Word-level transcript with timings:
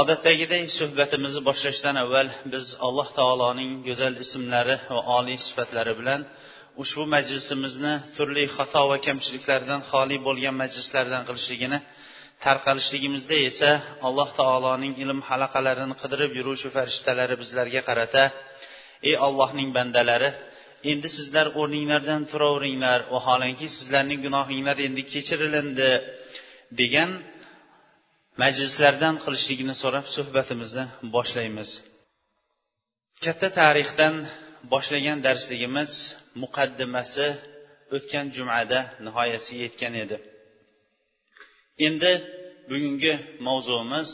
Odatdagiday 0.00 0.64
suhbatimizni 0.78 1.42
boshlashdan 1.48 1.96
avval 2.04 2.28
biz 2.52 2.66
alloh 2.86 3.08
taoloning 3.18 3.70
go'zal 3.88 4.14
ismlari 4.24 4.76
va 4.94 5.00
oliy 5.18 5.38
sifatlari 5.46 5.92
bilan 6.00 6.20
ushbu 6.82 7.04
majlisimizni 7.14 7.94
turli 8.16 8.44
xato 8.56 8.82
va 8.90 8.96
kamchiliklardan 9.06 9.80
xoli 9.90 10.16
bo'lgan 10.26 10.54
majlislardan 10.62 11.22
qilishligini 11.28 11.78
tarqalishligimizda 12.44 13.36
esa 13.50 13.70
alloh 14.06 14.28
taoloning 14.40 14.92
ilm 15.02 15.20
halaqalarini 15.28 15.94
qidirib 16.02 16.30
yuruvchi 16.38 16.68
farishtalari 16.76 17.34
bizlarga 17.42 17.80
qarata 17.88 18.24
ey 19.08 19.14
ollohning 19.26 19.68
bandalari 19.76 20.30
endi 20.92 21.08
sizlar 21.16 21.46
o'rninglardan 21.60 22.22
turaveringlar 22.30 23.00
vaholanki 23.14 23.66
sizlarning 23.76 24.20
gunohinglar 24.26 24.76
endi 24.86 25.02
kechirilindi 25.12 25.90
degan 26.80 27.10
majlislardan 28.42 29.14
qilishligini 29.24 29.74
so'rab 29.82 30.06
suhbatimizni 30.16 30.84
boshlaymiz. 31.14 31.70
Katta 33.24 33.48
tarixdan 33.60 34.14
boshlagan 34.72 35.18
darsligimiz 35.26 35.90
muqaddimasi 36.42 37.26
o'tgan 37.96 38.26
jumada 38.36 38.78
nihoyasiga 39.06 39.62
yetgan 39.66 39.94
edi. 40.04 40.16
Endi 41.86 42.12
bugungi 42.70 43.14
mavzuimiz 43.46 44.08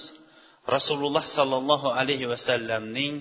rasululloh 0.75 1.25
sollallohu 1.37 1.89
alayhi 2.01 2.27
vasallamning 2.33 3.15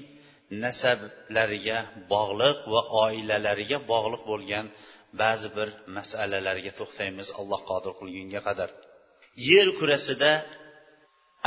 nasablariga 0.63 1.77
bog'liq 2.13 2.57
va 2.73 2.81
oilalariga 3.05 3.77
bog'liq 3.91 4.23
bo'lgan 4.31 4.65
ba'zi 5.21 5.47
bir 5.57 5.69
masalalarga 5.97 6.71
to'xtaymiz 6.79 7.27
alloh 7.39 7.61
qodir 7.69 7.91
qilgunga 7.99 8.41
qadar. 8.47 8.69
Yer 9.51 9.67
kurasida 9.79 10.31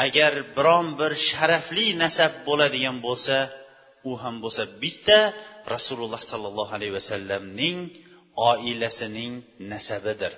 agar 0.05 0.33
biron 0.57 0.87
bir 1.01 1.13
sharafli 1.29 1.87
nasab 2.03 2.33
bo'ladigan 2.49 2.97
bo'lsa 3.07 3.37
u 4.09 4.13
ham 4.23 4.37
bo'lsa 4.45 4.63
bitta 4.83 5.19
rasululloh 5.75 6.23
sollallohu 6.33 6.73
alayhi 6.79 6.95
vasallamning 7.01 7.79
oilasining 8.51 9.33
nasabidir. 9.73 10.33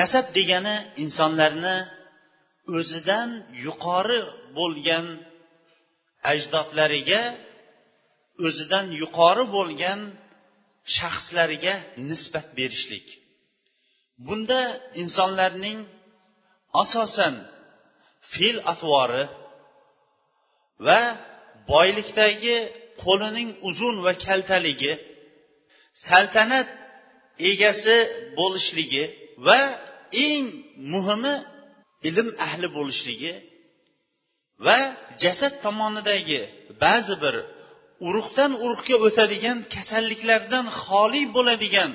Nasab 0.00 0.26
degani 0.36 0.76
insonlarni 1.04 1.76
o'zidan 2.78 3.30
yuqori 3.66 4.20
bo'lgan 4.58 5.06
ajdodlariga 6.32 7.22
o'zidan 8.46 8.86
yuqori 9.02 9.44
bo'lgan 9.56 10.00
shaxslariga 10.96 11.74
nisbat 12.08 12.46
berishlik. 12.58 13.06
Bunda 14.26 14.60
insonlarning 15.02 15.78
asosan 16.82 17.34
fe'l 18.32 18.56
atvori 18.72 19.24
va 20.86 21.00
boylikdagi 21.72 22.56
qo'lining 23.04 23.50
uzun 23.68 23.96
va 24.06 24.12
kaltaligi 24.26 24.92
saltanat 26.06 26.68
egasi 27.50 27.96
bo'lishligi 28.38 29.04
va 29.46 29.60
eng 30.28 30.46
muhimi 30.92 31.34
ilm 32.08 32.28
ahli 32.46 32.68
bo'lishligi 32.76 33.34
va 34.66 34.78
jasad 35.22 35.54
tomonidagi 35.64 36.40
ba'zi 36.84 37.14
bir 37.22 37.34
urug'dan 38.08 38.52
urug'ga 38.64 38.96
o'tadigan 39.06 39.58
kasalliklardan 39.74 40.66
xoli 40.82 41.22
bo'ladigan 41.36 41.90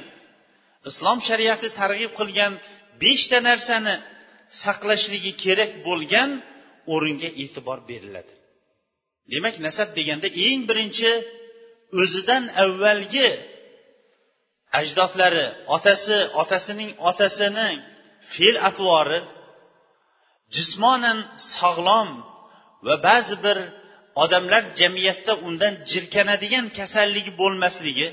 islom 0.89 1.19
shariati 1.27 1.67
targ'ib 1.79 2.11
qilgan 2.19 2.53
beshta 3.01 3.37
narsani 3.49 3.95
saqlashligi 4.63 5.31
kerak 5.43 5.71
bo'lgan 5.87 6.29
o'ringa 6.93 7.29
e'tibor 7.43 7.79
beriladi. 7.89 8.33
Demak 9.31 9.55
nasab 9.65 9.89
deganda 9.97 10.27
eng 10.47 10.61
birinchi 10.69 11.11
o'zidan 12.01 12.43
avvalgi 12.63 13.29
ajdodlari 14.79 15.47
otasi 15.75 16.17
otasining 16.41 16.91
otasini 17.09 17.69
fe'l 18.33 18.55
atvori 18.69 19.19
jismonan 20.55 21.19
sog'lom 21.57 22.09
va 22.85 22.95
ba'zi 23.07 23.35
bir 23.45 23.57
odamlar 24.23 24.63
jamiyatda 24.81 25.33
undan 25.47 25.73
jirkanadigan 25.91 26.65
kasalligi 26.77 27.31
bo'lmasligi 27.41 28.07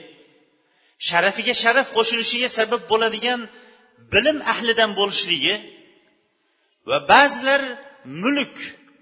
sharafiga 1.09 1.55
sharaf 1.63 1.87
qo'shilishiga 1.97 2.49
sabab 2.59 2.83
bo'ladigan 2.93 3.41
bilim 4.13 4.39
ahlidan 4.53 4.91
bo'lishligi 5.01 5.55
va 6.89 6.99
ba'zilar 7.13 7.63
mulk 8.23 8.57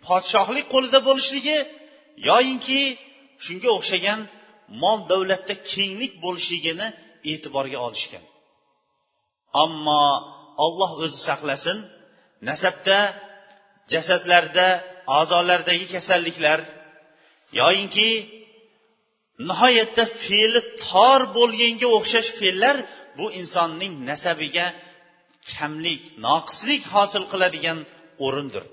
podshohlik 0.06 0.66
qo'lida 0.74 0.98
bo'lishligi 1.08 1.58
yoyinki 2.28 2.80
shunga 3.44 3.70
o'xshagan 3.78 4.20
mol 4.82 4.98
davlatda 5.10 5.54
kenglik 5.72 6.12
bo'lishligini 6.24 6.86
e'tiborga 7.30 7.78
olishgan. 7.86 8.24
Ammo 9.64 10.04
olloh 10.64 10.90
o'zi 11.04 11.18
saqlasin 11.28 11.78
nasabda 12.48 12.98
jasadlarda 13.92 14.66
a'zolardagi 15.18 15.86
kasalliklar 15.94 16.60
yoyinki 17.60 18.10
nihoyatda 19.48 20.04
fe'li 20.24 20.60
tor 20.86 21.20
bo'lganga 21.36 21.88
o'xshash 21.98 22.30
fe'llar 22.40 22.76
bu 23.18 23.26
insonning 23.40 23.92
nasabiga 24.10 24.66
kamlik 25.52 26.02
noqislik 26.26 26.82
hosil 26.94 27.24
qiladigan 27.32 27.78
o'rindir. 28.26 28.64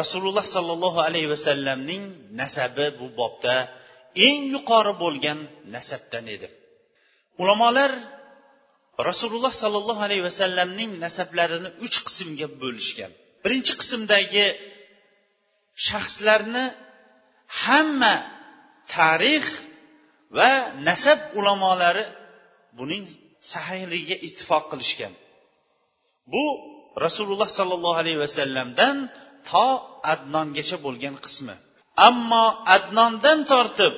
Rasululloh 0.00 0.44
sollallohu 0.54 1.00
alayhi 1.08 1.28
vasallamning 1.34 2.02
nasabi 2.40 2.86
bu 2.98 3.06
bobda 3.20 3.56
eng 4.26 4.40
yuqori 4.54 4.92
bo'lgan 5.02 5.38
nasabdan 5.74 6.24
edi. 6.34 6.48
Ulamolar 7.42 7.90
rasululloh 9.08 9.52
sollallohu 9.62 10.00
alayhi 10.06 10.24
vasallamning 10.30 10.90
nasablarini 11.04 11.70
uch 11.84 11.96
qismga 12.06 12.46
bo'lishgan. 12.62 13.10
Birinchi 13.44 13.72
qismdagi 13.80 14.46
shaxslarni 15.88 16.64
hamma 17.62 18.14
tarix 18.94 19.46
va 20.36 20.52
nasab 20.88 21.18
ulamolari 21.38 22.04
buning 22.78 23.04
sahiyligiga 23.52 24.16
ittifoq 24.26 24.64
qilishgan. 24.72 25.12
Bu 26.32 26.44
rasululloh 27.04 27.48
sollallohu 27.58 27.98
alayhi 28.02 28.20
vasallamdan 28.26 28.96
to 29.50 29.68
adnongacha 30.14 30.76
bo'lgan 30.86 31.14
qismi. 31.24 31.54
Ammo 32.08 32.46
adnondan 32.76 33.38
tortib 33.52 33.94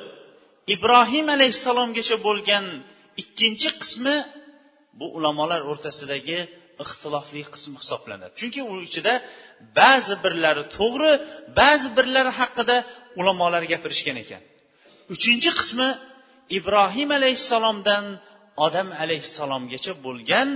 ibrohim 0.74 1.26
alayhissalomgacha 1.36 2.16
bo'lgan 2.26 2.64
ikkinchi 3.22 3.70
qismi 3.82 4.16
bu 4.98 5.06
ulamolar 5.18 5.60
o'rtasidagi 5.70 6.38
ixtilofli 6.84 7.42
qism 7.54 7.72
hisoblanadi. 7.80 8.32
Chunki 8.40 8.60
u 8.72 8.74
ichida 8.88 9.14
ba'zi 9.80 10.14
birlari 10.24 10.64
to'g'ri 10.76 11.12
ba'zi 11.60 11.88
birlari 11.96 12.32
haqida 12.40 12.76
ulamolar 13.20 13.62
gapirishgan 13.72 14.16
ekan. 14.24 14.42
Uchinchi 15.14 15.50
qismi 15.60 15.88
ibrohim 16.58 17.08
alayhissalomdan 17.18 18.04
odam 18.66 18.88
alayhissalomgacha 19.02 19.92
bo'lgan 20.06 20.48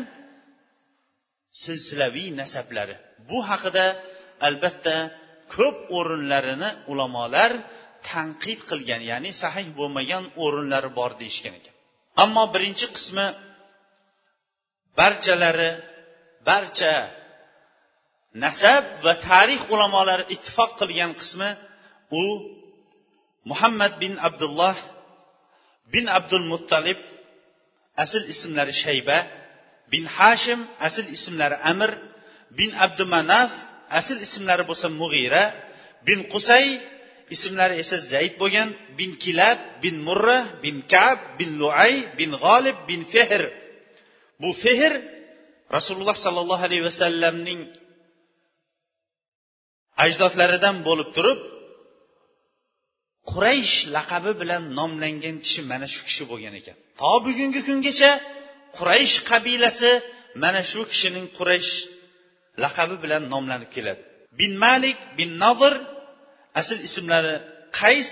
silsilaviy 1.62 2.28
nasablari. 2.40 2.96
Bu 3.28 3.38
haqida 3.50 3.86
albatta 4.46 4.96
ko'p 5.54 5.78
o'rinlarini 5.98 6.70
ulamolar 6.92 7.52
tanqid 8.10 8.60
qilgan 8.70 9.02
ya'ni 9.10 9.30
sahih 9.42 9.66
bo'lmagan 9.78 10.24
o'rinlari 10.44 10.90
bor 10.98 11.12
deyishgan 11.20 11.54
ekan. 11.60 11.74
Ammo 12.24 12.44
birinchi 12.54 12.86
qismi 12.96 13.26
barchalari 14.98 15.70
barcha 16.48 16.94
nasab 18.44 18.84
va 19.04 19.12
tarix 19.28 19.60
ulamolari 19.74 20.24
ittifoq 20.34 20.70
qilgan 20.80 21.12
qismi 21.20 21.50
u 22.20 22.24
muhammad 23.50 23.92
bin 24.02 24.14
abdulloh 24.28 24.76
bin 25.94 26.04
abdul 26.18 26.46
muttalib 26.52 27.00
asl 28.02 28.22
ismlari 28.32 28.74
shayba 28.84 29.18
bin 29.92 30.04
hashim 30.16 30.60
asl 30.86 31.06
ismlari 31.16 31.56
amir 31.72 31.90
bin 32.58 32.70
abdumanaf 32.84 33.50
asl 33.98 34.18
ismlari 34.26 34.64
bo'lsa 34.70 34.86
mug'ira 35.00 35.44
bin 36.06 36.18
qusay 36.32 36.66
ismlari 37.34 37.74
esa 37.82 37.96
zayd 38.12 38.34
bo'lgan 38.42 38.68
bin 38.98 39.10
kilab 39.22 39.58
bin 39.82 39.96
murra 40.06 40.38
bin 40.64 40.76
kab 40.92 41.18
bin 41.38 41.50
luay 41.60 41.94
bin 42.18 42.30
g'olib 42.44 42.78
bin 42.88 43.00
fehr. 43.12 43.42
Bu 44.42 44.50
fehr 44.62 44.92
rasululloh 45.76 46.16
sollallohu 46.24 46.62
alayhi 46.68 46.84
vasallamning 46.90 47.60
ajdodlaridan 50.04 50.76
bo'lib 50.88 51.08
turib 51.16 51.40
quraysh 53.30 53.74
laqabi 53.96 54.32
bilan 54.40 54.62
nomlangan 54.78 55.36
kishi 55.44 55.60
mana 55.70 55.86
shu 55.94 56.00
kishi 56.08 56.24
bo'lgan 56.30 56.54
ekan. 56.60 56.76
To 57.00 57.10
bugungi 57.26 57.60
kungacha 57.68 58.10
quraysh 58.76 59.16
qabilasi 59.30 59.92
mana 60.42 60.60
shu 60.70 60.80
kishining 60.90 61.26
quraysh 61.38 61.72
laqabi 62.62 62.96
bilan 63.04 63.22
nomlanib 63.32 63.70
keladi. 63.74 64.02
Bin 64.40 64.52
malik 64.64 64.98
bin 65.18 65.30
nozir 65.42 65.74
asl 66.60 66.78
ismlari 66.88 67.34
qays 67.80 68.10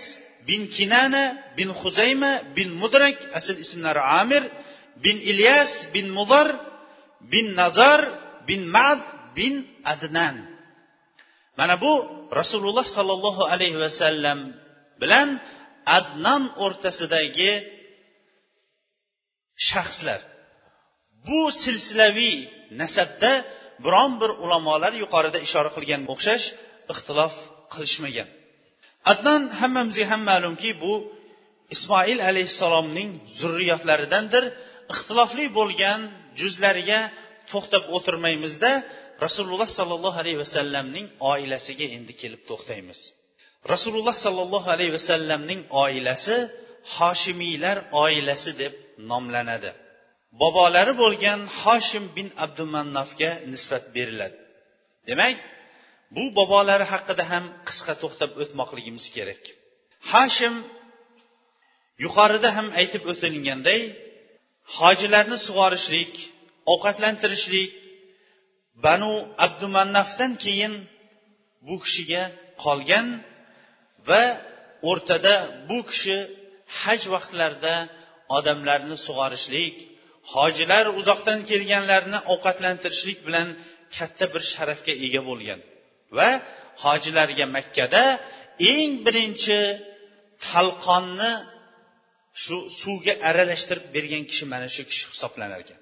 bin 0.49 0.60
kinana 0.76 1.25
bin 1.58 1.69
huzayma 1.81 2.32
bin 2.56 2.69
mudrak 2.81 3.16
asl 3.38 3.56
ismlari 3.64 4.02
amir 4.22 4.43
bin 5.05 5.16
ilyas 5.31 5.72
bin 5.94 6.06
mudar 6.19 6.49
bin 7.32 7.46
nazar 7.60 8.00
bin 8.49 8.62
mad 8.76 9.00
bin 9.37 9.55
adnan. 9.93 10.37
Mana 11.58 11.75
bu 11.84 11.93
rasululloh 12.40 12.87
sollallohu 12.96 13.43
alayhi 13.52 13.78
vasallam 13.84 14.38
bilan 15.00 15.28
adnan 15.99 16.43
o'rtasidagi 16.64 17.52
shaxslar. 19.69 20.20
Bu 21.26 21.41
silsilaviy 21.62 22.37
nasabda 22.81 23.32
biron 23.85 24.12
bir 24.20 24.31
ulamolar 24.44 24.93
yuqorida 25.03 25.38
ishora 25.47 25.70
qilgan 25.76 26.03
o'xshash 26.12 26.44
ixtilof 26.93 27.35
qilishmagan. 27.73 28.29
Adnan 29.12 29.43
hammamizga 29.61 30.05
ham 30.12 30.23
ma'lumki 30.31 30.70
bu 30.82 30.93
ismoil 31.75 32.19
alayhissalomning 32.31 33.11
zurriyotlaridandir. 33.41 34.44
Ixtilofli 34.93 35.47
bo'lgan 35.59 36.00
juzlariga 36.41 37.00
to'xtab 37.50 37.85
o'tirmaymizda 37.97 38.70
rasululloh 39.25 39.69
sollallohu 39.79 40.19
alayhi 40.23 40.41
vasallamning 40.44 41.06
oilasiga 41.32 41.87
endi 41.97 42.12
kelib 42.20 42.43
to'xtaymiz. 42.50 43.00
Rasululloh 43.73 44.17
sollallohu 44.25 44.69
alayhi 44.75 44.93
vasallamning 44.99 45.61
oilasi 45.85 46.37
hoshimiylar 46.97 47.76
oilasi 48.05 48.50
deb 48.62 48.73
nomlanadi. 49.11 49.70
Bobolari 50.42 50.94
bo'lgan 51.02 51.40
hoshim 51.60 52.04
bin 52.16 52.28
abdumannofga 52.44 53.30
nisbat 53.52 53.84
beriladi. 53.96 54.38
Demak 55.08 55.36
bu 56.16 56.25
bobolari 56.38 56.86
haqida 56.92 57.25
ham 57.32 57.44
qisqa 57.69 57.94
to'xtab 58.02 58.30
o'tmoqligimiz 58.42 59.06
kerak. 59.16 59.42
Hashim 60.12 60.54
yuqorida 62.04 62.48
ham 62.56 62.69
aytib 62.80 63.02
o'tilganday 63.12 63.80
hojilarni 64.78 65.38
sug'orishlik 65.46 66.12
ovqatlantirishlik 66.72 67.70
banu 68.84 69.12
abdumannafdan 69.46 70.32
keyin 70.44 70.74
bu 71.66 71.74
kishiga 71.84 72.22
qolgan 72.64 73.06
va 74.08 74.22
o'rtada 74.90 75.34
bu 75.69 75.78
kishi 75.90 76.16
haj 76.81 77.00
vaqtlarida 77.14 77.74
odamlarni 78.36 78.96
sug'orishlik 79.06 79.76
hojilar 80.32 80.84
uzoqdan 81.00 81.38
kelganlarni 81.50 82.19
ovqatlantirishlik 82.32 83.19
bilan 83.26 83.48
katta 83.96 84.25
bir 84.32 84.42
sharafga 84.52 84.94
ega 85.06 85.20
bo'lgan 85.28 85.60
va 86.16 86.28
hojilarga 86.84 87.46
makkada 87.56 88.02
eng 88.72 88.92
birinchi 89.06 89.58
talqonni 90.48 91.32
shu 92.42 92.56
suvga 92.80 93.14
aralashtirib 93.28 93.86
bergan 93.94 94.22
kishi 94.30 94.44
mana 94.52 94.69
shu 94.75 94.82
kishi 94.90 95.04
hisoblanar 95.12 95.58
ekan. 95.64 95.78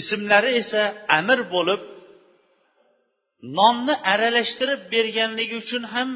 Ismlari 0.00 0.50
esa 0.62 0.82
amir 1.18 1.40
bo'lib 1.54 1.82
nonni 3.58 3.94
aralashtirib 4.12 4.80
berganligi 4.94 5.56
uchun 5.62 5.82
ham 5.94 6.08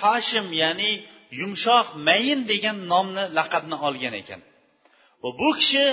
hashim 0.00 0.46
ya'ni 0.62 0.92
yumshoq 1.40 1.86
mayin 2.08 2.40
degan 2.52 2.76
nomni 2.92 3.24
laqabni 3.38 3.76
olgan 3.88 4.14
ekan. 4.22 4.40
Va 5.22 5.30
bu 5.40 5.50
kishi 5.60 5.84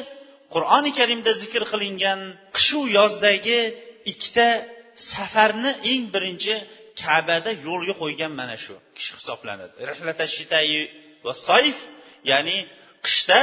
qur'oni 0.53 0.91
karimda 0.99 1.31
zikr 1.41 1.63
qilingan 1.71 2.19
qishu 2.55 2.79
yozdagi 2.97 3.59
ikkita 4.11 4.47
safarni 5.13 5.71
eng 5.91 6.03
birinchi 6.13 6.55
kabada 7.01 7.51
yo'lga 7.67 7.93
qo'ygan 8.01 8.31
mana 8.39 8.55
shu 8.63 8.75
kishi 8.97 9.11
hisoblanadi. 9.19 9.73
Va 11.25 11.33
soyf 11.49 11.77
ya'ni 12.31 12.57
qishda 13.05 13.41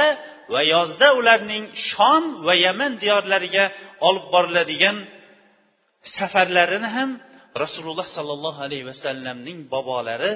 va 0.53 0.61
yozda 0.73 1.07
ularning 1.19 1.65
shom 1.89 2.23
va 2.47 2.53
yaman 2.65 2.91
diyorlariga 3.03 3.65
olib 4.07 4.25
boriladigan 4.33 4.97
safarlarini 6.17 6.89
ham 6.97 7.09
rasululloh 7.63 8.07
sollallohu 8.17 8.59
alayhi 8.67 8.85
vasallamning 8.91 9.59
bobolari 9.73 10.31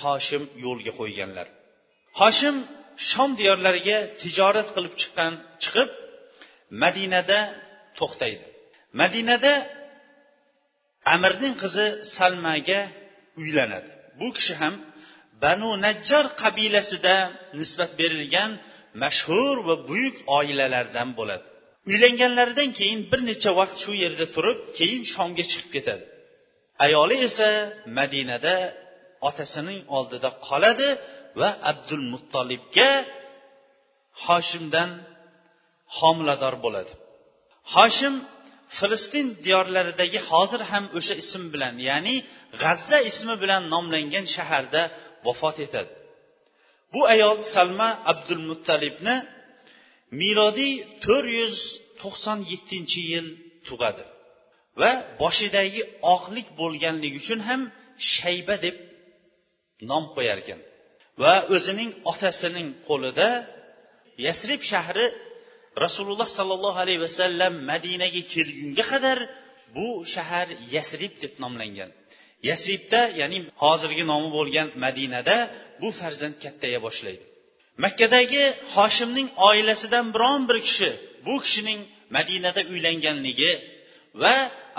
hoshim 0.00 0.42
yo'lga 0.64 0.92
qo'yganlar. 1.00 1.46
Hoshim 2.20 2.56
shom 3.10 3.30
diyorlariga 3.40 3.98
tijorat 4.20 4.68
qilib 4.74 4.94
chiqqan 5.00 5.32
chiqib 5.62 5.88
madinada 6.82 7.40
to'xtaydi. 7.98 8.46
Madinada 9.00 9.52
amirning 11.14 11.54
qizi 11.62 11.86
salmaga 12.16 12.80
uylanadi. 13.40 13.90
Bu 14.18 14.28
kishi 14.36 14.54
ham 14.60 14.74
banu 15.42 15.70
najjar 15.86 16.24
qabilasida 16.42 17.16
nisbat 17.60 17.90
berilgan 18.00 18.50
mashhur 19.02 19.56
va 19.68 19.74
buyuk 19.88 20.16
oilalardan 20.38 21.08
bo'ladi. 21.18 21.44
Uylanganlaridan 21.90 22.70
keyin 22.78 23.00
bir 23.10 23.20
necha 23.30 23.50
vaqt 23.60 23.76
shu 23.84 23.92
yerda 24.02 24.26
turib 24.34 24.58
keyin 24.78 25.02
shomga 25.14 25.44
chiqib 25.50 25.70
ketadi. 25.76 26.04
Ayoli 26.84 27.16
esa 27.28 27.48
madinada 27.98 28.54
otasining 29.28 29.80
oldida 29.96 30.28
qoladi 30.48 30.88
va 31.40 31.50
abdul 31.70 32.04
muttolibga 32.12 32.90
hoshimdan 34.26 34.90
homilador 35.98 36.54
bo'ladi. 36.64 36.92
Hoshim 37.74 38.14
filistin 38.78 39.26
diyorlaridagi 39.44 40.20
hozir 40.30 40.60
ham 40.70 40.84
o'sha 40.98 41.14
ism 41.22 41.42
bilan 41.54 41.74
ya'ni 41.88 42.16
g'azza 42.62 42.98
ismi 43.10 43.34
bilan 43.42 43.62
nomlangan 43.74 44.26
shaharda 44.34 44.82
vafot 45.26 45.56
etadi. 45.66 45.90
Bu 46.92 47.00
ayol 47.14 47.38
salma 47.54 47.88
abdul 48.12 48.42
muttalibni 48.50 49.16
milodiy 50.20 50.74
to'rt 51.04 51.28
yuz 51.38 51.56
to'qson 52.00 52.38
yettinchi 52.52 53.00
yil 53.12 53.26
tug'adi 53.68 54.04
va 54.80 54.90
boshidagi 55.22 55.82
oqlik 56.14 56.48
bo'lganligi 56.60 57.16
uchun 57.22 57.40
ham 57.48 57.60
shayba 58.14 58.56
deb 58.64 58.76
nom 59.90 60.04
qo'yarkan 60.16 60.60
va 61.22 61.34
o'zining 61.54 61.90
otasining 62.12 62.68
qo'lida 62.88 63.28
yasrib 64.26 64.62
shahri 64.72 65.06
rasululloh 65.84 66.28
sollallohu 66.38 66.78
alayhi 66.84 67.02
vasallam 67.06 67.52
madinaga 67.70 68.22
kelgunga 68.32 68.84
qadar 68.92 69.18
bu 69.76 69.88
shahar 70.14 70.48
yasrib 70.74 71.12
deb 71.22 71.32
nomlangan. 71.42 71.90
Yasribda 72.48 73.00
ya'ni 73.20 73.38
hozirgi 73.62 74.04
nomi 74.12 74.28
bo'lgan 74.38 74.68
madinada 74.84 75.36
bu 75.80 75.88
farzand 76.00 76.36
kattaya 76.44 76.78
boshlaydi. 76.86 77.24
Makkadagi 77.84 78.44
hoshimning 78.76 79.28
oilasidan 79.48 80.06
biron 80.14 80.40
bir 80.48 80.58
kishi 80.66 80.90
bu 81.26 81.34
kishining 81.44 81.80
madinada 82.16 82.60
uylanganligi 82.72 83.52
va 84.22 84.34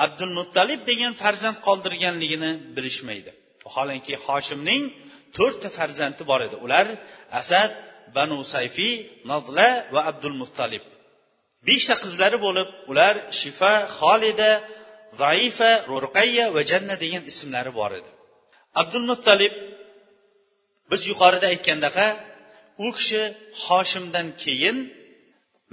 abdul 0.06 0.34
muttalib 0.40 0.82
degan 0.90 1.14
farzand 1.24 1.58
qoldirganligini 1.68 2.52
bilishmaydi. 2.76 3.32
Vaholanki 3.66 4.14
hoshimning 4.28 4.84
to'rtta 5.38 5.70
farzandi 5.78 6.24
bor 6.32 6.42
edi. 6.48 6.56
Ular 6.66 6.86
asad 7.42 7.72
banu 8.16 8.38
sayfiy 8.54 8.94
nozla 9.32 9.68
va 9.94 10.02
abdul 10.12 10.36
muttalib. 10.42 10.84
Beshta 11.68 11.96
qizlari 12.04 12.38
bo'lib 12.46 12.70
ular 12.92 13.16
shifa 13.40 13.74
xolida 14.00 14.52
zaifa 15.22 15.72
ruqayya 15.92 16.46
va 16.56 16.62
janna 16.72 16.96
degan 17.04 17.24
ismlari 17.32 17.72
bor 17.80 17.92
edi. 18.00 18.10
Abdul 18.82 19.06
muttalib 19.12 19.54
biz 20.92 21.02
yuqorida 21.12 21.48
aytgandaqa 21.54 22.08
u 22.86 22.88
kishi 22.98 23.22
hoshimdan 23.66 24.28
keyin 24.44 24.78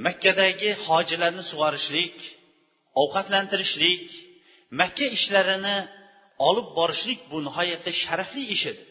makkadagi 0.07 0.71
hojilarni 0.87 1.42
sug'orishlik 1.50 2.16
ovqatlantirishlik 3.02 4.04
makka 4.80 5.07
ishlarini 5.16 5.76
olib 6.49 6.68
borishlik 6.78 7.21
bu 7.30 7.38
nihoyatda 7.47 7.90
sharafli 8.02 8.42
ish 8.54 8.64
edi. 8.73 8.83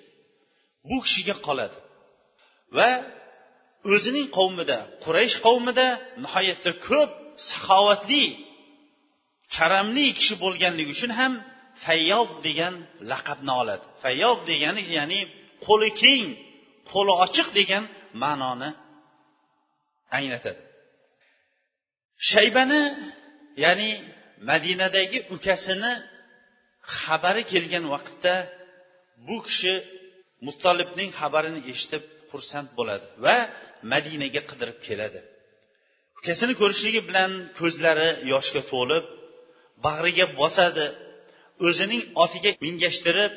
Bu 0.90 0.98
kishiga 1.06 1.36
qoladi. 1.48 1.78
Va 2.78 2.90
o'zining 3.94 4.28
qavmida 4.38 4.78
quraysh 5.04 5.36
qavmida 5.46 5.88
nihoyatda 6.24 6.72
ko'p 6.88 7.12
saxovatli 7.50 8.24
karamli 9.56 10.06
kishi 10.18 10.36
bo'lganligi 10.44 10.92
uchun 10.98 11.12
ham 11.20 11.34
fayyob 11.86 12.30
degan 12.48 12.74
laqabni 13.12 13.54
oladi. 13.62 13.86
Fayyob 14.04 14.40
degani 14.50 14.82
ya'ni 14.98 15.22
qo'li 15.66 15.90
keng 16.02 16.26
qo'li 16.92 17.14
ochiq 17.26 17.48
degan 17.60 17.84
ma'noni 18.24 18.70
anglatadi. 20.18 20.62
Shaybani 22.32 22.82
ya'ni 23.64 23.90
madinadagi 24.50 25.20
ukasini 25.36 25.92
xabari 26.98 27.44
kelgan 27.52 27.86
vaqtda 27.94 28.34
bu 29.28 29.38
kishi 29.48 29.74
muttolibning 30.46 31.10
xabarini 31.20 31.62
eshitib 31.72 32.04
xursand 32.32 32.70
bo'ladi 32.78 33.06
va 33.26 33.38
madinaga 33.94 34.42
qidirib 34.50 34.78
keladi. 34.88 35.20
Ukasini 36.20 36.54
ko'rishligi 36.62 37.02
bilan 37.10 37.32
ko'zlari 37.60 38.10
yoshga 38.34 38.62
to'lib 38.72 39.06
bag'riga 39.86 40.26
bosadi. 40.40 40.88
O'zining 41.68 42.04
otiga 42.24 42.52
mingashtirib 42.66 43.34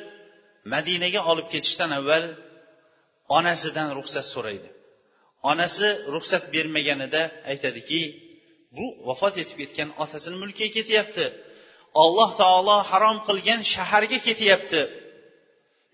madinaga 0.73 1.21
olib 1.31 1.47
ketishdan 1.53 1.91
avval 1.99 2.25
onasidan 3.37 3.89
ruxsat 3.97 4.25
so'raydi. 4.33 4.69
Onasi 5.51 5.87
ruxsat 6.13 6.43
bermaganida 6.53 7.21
aytadiki 7.51 8.01
bu 8.75 8.85
vafot 9.07 9.35
etib 9.41 9.57
ketgan 9.61 9.89
otasini 10.03 10.37
mulkiga 10.43 10.69
ketyapti. 10.77 11.25
Alloh 12.03 12.29
taolo 12.41 12.77
harom 12.91 13.17
qilgan 13.27 13.61
shaharga 13.73 14.17
ketyapti. 14.27 14.81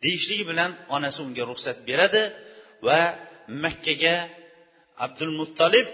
Deyishligi 0.03 0.45
bilan 0.51 0.71
onasi 0.95 1.19
unga 1.25 1.43
ruxsat 1.51 1.77
beradi 1.89 2.23
va 2.87 2.99
makkaga 3.63 4.15
abdul 5.05 5.33
muttolib 5.39 5.87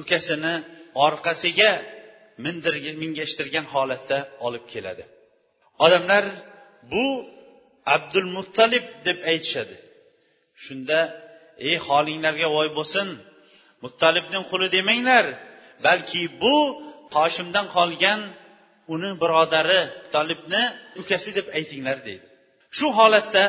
ukasini 0.00 0.54
orqasiga 1.06 1.70
mindirgan 2.44 2.96
mingashtirgan 3.02 3.66
holatda 3.74 4.18
olib 4.46 4.64
keladi. 4.72 5.04
Odamlar 5.84 6.24
bu 6.92 7.06
abdul 7.96 8.28
muttolib 8.36 8.84
deb 9.06 9.18
aytishadi. 9.30 9.76
Shunda 10.64 10.98
ey 11.68 11.76
holinglarga 11.86 12.48
voy 12.56 12.68
bo'lsin 12.78 13.08
muttolibning 13.84 14.44
quli 14.50 14.66
demanglar 14.76 15.26
balki 15.86 16.22
bu 16.42 16.56
hoshimdan 17.16 17.66
qolgan 17.76 18.20
uni 18.94 19.10
birodari 19.22 19.80
tolibni 20.14 20.62
ukasi 21.00 21.30
deb 21.38 21.46
aytinglar 21.58 21.98
deydi. 22.06 22.26
Shu 22.76 22.86
holatda 22.98 23.44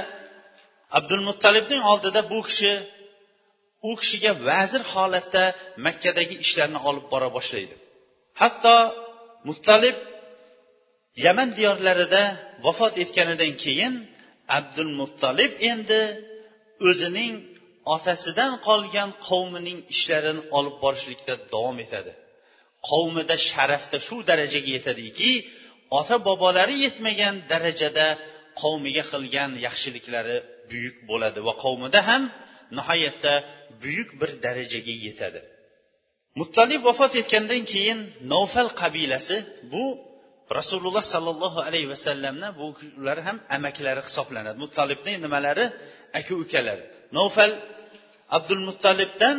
abdul 0.97 1.21
muttalibning 1.29 1.83
oldida 1.91 2.21
bu 2.31 2.39
kishi 2.47 2.71
u 3.89 3.91
kishiga 3.99 4.31
vazir 4.49 4.83
holatda 4.93 5.43
makkadagi 5.85 6.35
ishlarni 6.45 6.79
olib 6.89 7.05
bora 7.13 7.29
boshlaydi. 7.37 7.75
Hatto 8.41 8.75
mustalib 9.47 9.97
yaman 11.25 11.49
diyorlarida 11.57 12.23
vafot 12.65 12.93
etganidan 13.03 13.53
keyin 13.63 13.93
abdul 14.57 14.91
muttalib 14.99 15.51
endi 15.71 16.01
o'zining 16.89 17.33
otasidan 17.95 18.53
qolgan 18.67 19.09
qavmining 19.27 19.79
ishlarini 19.93 20.41
olib 20.57 20.75
borishlikda 20.83 21.33
davom 21.53 21.77
etadi. 21.85 22.11
Qavmida 22.89 23.35
sharafda 23.49 23.97
shu 24.07 24.15
darajaga 24.29 24.69
yetadiki 24.77 25.31
ota 25.99 26.15
bobolari 26.27 26.75
yetmagan 26.85 27.35
darajada 27.51 28.07
qavmiga 28.61 29.03
qilgan 29.11 29.51
yaxshiliklari 29.65 30.37
buyuk 30.69 30.95
bo'ladi 31.09 31.39
va 31.47 31.53
qavmida 31.63 31.99
ham 32.09 32.23
nihoyatda 32.77 33.33
buyuk 33.81 34.09
bir 34.19 34.31
darajaga 34.45 34.95
yetadi. 35.07 35.39
Muttalib 36.39 36.81
vafot 36.87 37.13
etgandan 37.21 37.63
keyin 37.71 37.99
novfal 38.33 38.69
qabilasi 38.81 39.37
bu 39.73 39.83
rasululloh 40.57 41.03
sollallohu 41.13 41.59
alayhi 41.67 41.89
vasallamni 41.93 42.49
bu 42.59 42.65
ular 43.01 43.19
ham 43.27 43.37
amakilari 43.55 44.01
hisoblanadi. 44.07 44.57
Muttalibning 44.63 45.17
nimalari? 45.25 45.65
Aka 46.19 46.33
ukalari. 46.43 46.83
Novfal 47.17 47.51
abdul 48.37 48.61
muttalibdan 48.69 49.37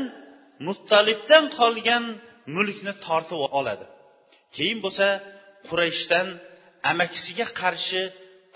muttalibdan 0.68 1.45
qolgan 1.59 2.04
mulkni 2.54 2.92
tortib 3.06 3.40
oladi. 3.59 3.85
Keyin 4.56 4.78
bo'lsa 4.85 5.06
qurayshdan 5.68 6.26
amakisiga 6.90 7.47
qarshi 7.61 8.00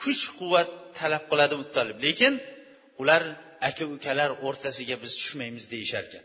kuch 0.03 0.23
quvvat 0.39 0.69
talab 0.99 1.25
qiladi 1.31 1.55
muttalib. 1.63 1.97
Lekin 2.07 2.33
ular 3.03 3.23
aka 3.69 3.85
ukalar 3.97 4.31
o'rtasiga 4.47 4.97
biz 5.03 5.13
tushmaymiz 5.21 5.65
deyishar 5.75 6.05
ekan 6.09 6.25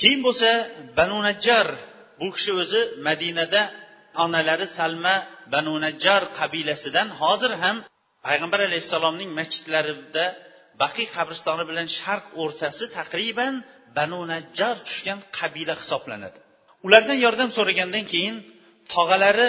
keyin 0.00 0.20
bo'lsa 0.26 0.50
banu 0.98 1.18
najjar 1.28 1.66
bu 2.20 2.28
kishi 2.36 2.52
o'zi 2.62 2.80
madinada 3.08 3.62
onalari 4.24 4.66
salma 4.78 5.14
banu 5.54 5.74
najjar 5.86 6.22
qabilasidan 6.38 7.08
hozir 7.20 7.52
ham 7.62 7.76
payg'ambar 8.26 8.60
alayhissalomning 8.68 9.30
masjidlarida 9.38 10.24
baqiy 10.82 11.06
qabristoni 11.16 11.64
bilan 11.70 11.86
sharq 11.98 12.26
o'rtasi 12.42 12.84
taqriban 12.98 13.54
banu 13.98 14.20
najjar 14.32 14.76
tushgan 14.86 15.18
qabila 15.38 15.74
hisoblanadi. 15.82 16.38
Ulardan 16.86 17.18
yordam 17.24 17.50
so'ragandan 17.56 18.04
keyin 18.12 18.36
tog'alari 18.94 19.48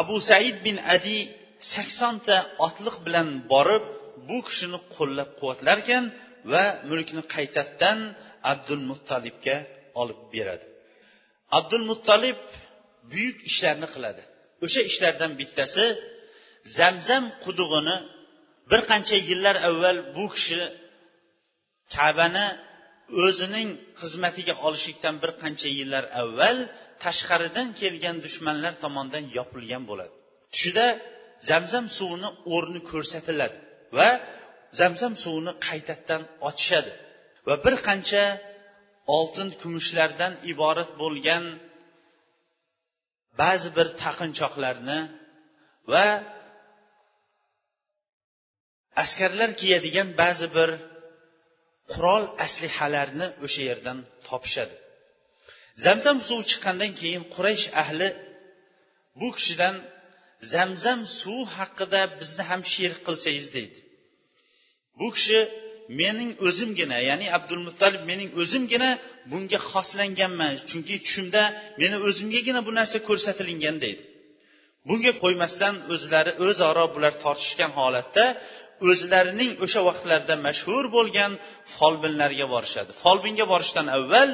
abu 0.00 0.16
said 0.28 0.56
bin 0.66 0.76
adi 0.96 1.18
saksonta 1.74 2.36
otliq 2.66 2.96
bilan 3.06 3.28
borib 3.52 3.84
bu 4.28 4.38
kishini 4.48 4.78
qo'llab 4.96 5.30
quvvatlarkan 5.38 6.04
va 6.52 6.64
mulkni 6.90 7.22
qaytadan 7.34 7.98
abdul 8.52 8.82
muttalibga 8.90 9.56
olib 10.00 10.20
beradi. 10.34 10.66
Abdul 11.58 11.84
muttalib 11.90 12.40
buyuk 13.12 13.38
ishlarni 13.50 13.88
qiladi. 13.94 14.22
O'sha 14.64 14.80
ishlardan 14.90 15.32
bittasi 15.40 15.84
zamzam 16.78 17.24
qudug'ini 17.44 17.96
bir 18.70 18.80
qancha 18.90 19.16
yillar 19.28 19.56
avval 19.68 19.98
bu 20.16 20.24
kishi 20.34 20.60
kabani 21.94 22.46
o'zining 23.24 23.68
xizmatiga 24.00 24.54
olishlikdan 24.66 25.14
bir 25.22 25.30
qancha 25.42 25.68
yillar 25.78 26.04
avval 26.22 26.58
tashqaridan 27.04 27.68
kelgan 27.80 28.16
dushmanlar 28.24 28.72
tomonidan 28.82 29.24
yopilgan 29.36 29.82
bo'ladi. 29.90 30.12
Tushida 30.52 30.86
zamzam 31.50 31.86
suvini 31.96 32.28
o'rni 32.54 32.80
ko'rsatiladi 32.90 33.58
va 33.98 34.08
zamzam 34.80 35.14
suvini 35.22 35.52
qaytadan 35.66 36.22
ochishadi. 36.48 36.92
Va 37.48 37.54
bir 37.64 37.74
qancha 37.86 38.24
oltin 39.16 39.48
kumushlardan 39.60 40.32
iborat 40.52 40.90
bo'lgan 41.02 41.44
ba'zi 43.40 43.68
bir 43.76 43.88
taqinchoqlarni 44.02 45.00
va 45.92 46.06
askarlar 49.02 49.50
kiyadigan 49.60 50.08
ba'zi 50.22 50.48
bir 50.56 50.70
qurol 51.92 52.24
aslihalarni 52.46 53.26
o'sha 53.44 53.62
yerdan 53.70 53.98
topishadi. 54.28 54.76
Zamzam 55.84 56.18
suvi 56.28 56.44
chiqqandan 56.50 56.92
keyin 57.00 57.22
quraysh 57.34 57.66
ahli 57.82 58.08
bu 59.20 59.28
kishidan 59.36 59.76
zamzam 60.54 61.00
suvi 61.20 61.44
haqida 61.56 62.02
bizni 62.20 62.42
ham 62.50 62.62
sherik 62.72 63.00
qilsangiz 63.06 63.48
deydi. 63.56 63.78
Bu 65.00 65.08
kishi 65.16 65.38
mening 66.00 66.30
o'zimgina 66.48 66.98
ya'ni 67.08 67.26
abdulmuttalib 67.36 68.02
mening 68.10 68.30
o'zimgina 68.42 68.90
bunga 69.30 69.58
xoslanganman. 69.70 70.52
Chunki 70.70 70.94
tushimda 71.04 71.42
meni 71.80 71.96
o'zimgagina 72.08 72.60
bu 72.66 72.72
narsa 72.78 72.98
ko'rsatilgan 73.08 73.76
deydi. 73.84 74.02
Bunga 74.88 75.12
qo'ymasdan 75.22 75.74
o'zlari 75.94 76.32
o'zaro 76.46 76.84
bular 76.94 77.12
tortishgan 77.24 77.70
holatda 77.78 78.24
o'zlarining 78.88 79.50
o'sha 79.64 79.80
vaqtlarda 79.88 80.34
mashhur 80.46 80.84
bo'lgan 80.96 81.32
folbinlarga 81.76 82.46
borishadi. 82.54 82.90
Folbinga 83.02 83.44
borishdan 83.52 83.86
avval 83.96 84.30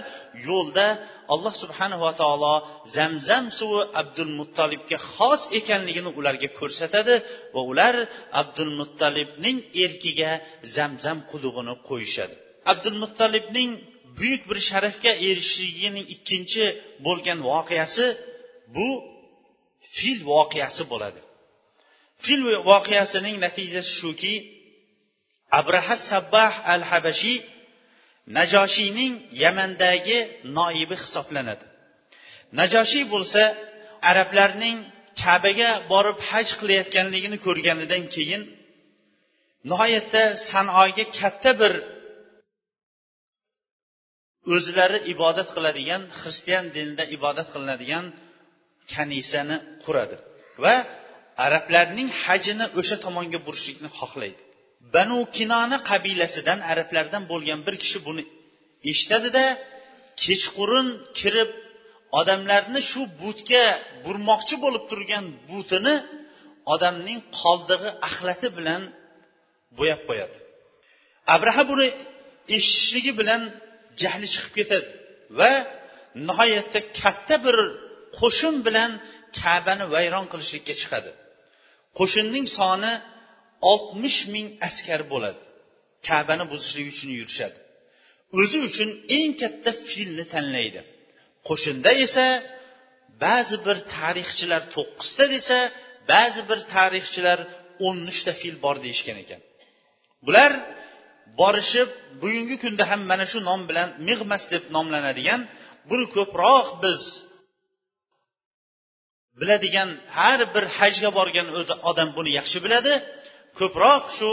yo'lda 0.49 0.87
alloh 1.35 1.55
subhanava 1.63 2.11
taolo 2.21 2.55
zamzam 2.97 3.45
suvi 3.59 3.81
abdul 4.01 4.33
muttolibga 4.41 4.99
xos 5.15 5.43
ekanligini 5.59 6.11
ularga 6.19 6.49
ko'rsatadi 6.59 7.15
va 7.55 7.61
ular 7.71 7.95
abdul 8.41 8.73
muttolibning 8.81 9.59
erkiga 9.85 10.33
zamzam 10.77 11.19
qudug'ini 11.31 11.75
qo'yishadi. 11.89 12.35
Abdul 12.73 12.97
muttolibning 13.03 13.71
buyuk 14.19 14.43
bir 14.51 14.59
sharafga 14.69 15.13
erishishligining 15.29 16.07
ikkinchi 16.15 16.65
bo'lgan 17.07 17.39
voqeasi 17.51 18.07
bu 18.77 18.89
fil 19.97 20.19
voqeasi 20.33 20.83
bo'ladi. 20.93 21.21
Fil 22.25 22.43
voqeasining 22.71 23.37
natijasi 23.45 23.93
shuki 24.01 24.35
abraha 25.61 25.97
sabbah 26.11 26.53
al 26.75 26.83
habashiy 26.91 27.39
najoshiyning 28.37 29.13
yamandagi 29.43 30.19
noibi 30.59 30.95
hisoblanadi. 31.03 31.65
Najoshiy 32.59 33.05
bo'lsa 33.15 33.43
arablarning 34.11 34.79
kabaga 35.23 35.71
borib 35.93 36.19
haj 36.31 36.49
qilayotganligini 36.61 37.39
ko'rganidan 37.47 38.05
keyin 38.15 38.43
nihoyatda 39.71 40.23
sanoga 40.51 41.05
katta 41.19 41.51
bir 41.61 41.73
o'zlari 44.55 44.99
ibodat 45.13 45.49
qiladigan 45.57 46.03
xristian 46.21 46.65
dinida 46.77 47.05
ibodat 47.17 47.49
qilinadigan 47.55 48.05
kanisani 48.93 49.57
quradi 49.85 50.17
va 50.65 50.75
arablarning 51.45 52.09
hajini 52.25 52.67
o'sha 52.81 52.97
tomonga 53.05 53.39
burishlikni 53.47 53.89
xohlaydi. 53.99 54.41
Banu 54.95 55.19
kinoni 55.37 55.79
qabilasidan 55.91 56.59
arablardan 56.73 57.23
bo'lgan 57.33 57.61
bir 57.67 57.75
kishi 57.83 57.99
buni 58.07 58.23
eshitadida 58.91 59.45
kechqurun 60.23 60.89
kirib 61.19 61.51
odamlarni 62.21 62.81
shu 62.91 63.01
butga 63.23 63.65
burmoqchi 64.05 64.57
bo'lib 64.65 64.85
turgan 64.91 65.25
butini 65.51 65.95
odamning 66.75 67.21
qoldig'i 67.41 67.91
axlati 68.09 68.49
bilan 68.59 68.83
bo'yab 69.79 70.01
qo'yadi. 70.09 70.37
Abraha 71.35 71.63
buni 71.71 71.87
eshitishligi 72.57 73.13
bilan 73.21 73.43
jahli 74.03 74.27
chiqib 74.35 74.53
ketadi 74.59 74.89
va 75.39 75.53
nihoyatda 76.29 76.81
katta 77.01 77.37
bir 77.45 77.57
qo'shin 78.19 78.55
bilan 78.67 78.91
kabani 79.41 79.85
vayron 79.95 80.27
qilishlikka 80.33 80.75
chiqadi. 80.83 81.11
Qo'shinning 81.99 82.47
soni 82.59 82.93
oltmish 83.73 84.21
ming 84.35 84.49
askar 84.69 85.01
bo'ladi. 85.13 85.41
Kabani 86.09 86.45
buzishlik 86.53 86.87
uchun 86.93 87.11
yurishadi. 87.19 87.59
O'zi 88.41 88.59
uchun 88.69 88.89
eng 89.19 89.33
katta 89.43 89.71
filni 89.91 90.25
tanlaydi. 90.33 90.81
Qo'shinda 91.49 91.91
esa 92.05 92.27
ba'zi 93.25 93.57
bir 93.67 93.77
tarixchilar 93.97 94.63
to'qqizta 94.75 95.25
desa 95.35 95.59
ba'zi 96.13 96.41
bir 96.51 96.61
tarixchilar 96.75 97.39
o'n 97.87 97.99
uchta 98.13 98.33
fil 98.41 98.57
bor 98.65 98.77
deyishgan 98.85 99.17
ekan. 99.25 99.41
Bular 100.27 100.53
borishib 101.41 101.89
bugungi 102.23 102.57
kunda 102.63 102.85
ham 102.91 103.01
mana 103.11 103.25
shu 103.31 103.39
nom 103.49 103.61
bilan 103.69 103.89
mig'mas 104.09 104.45
deb 104.53 104.65
nomlanadigan 104.77 105.41
buni 105.91 106.07
ko'proq 106.17 106.67
biz 106.85 107.03
biladigan 109.41 109.91
har 110.17 110.41
bir 110.55 110.65
hajga 110.79 111.11
borgan 111.19 111.47
odam 111.91 112.09
buni 112.17 112.31
yaxshi 112.39 112.59
biladi. 112.65 112.93
Ko'proq 113.59 114.05
shu 114.19 114.31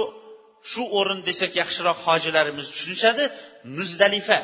shu 0.71 0.81
o'rin 0.99 1.19
desak 1.29 1.51
yaxshiroq 1.61 1.97
hojilarimiz 2.07 2.67
tushunishadi. 2.73 3.23
Muzdalifa 3.77 4.39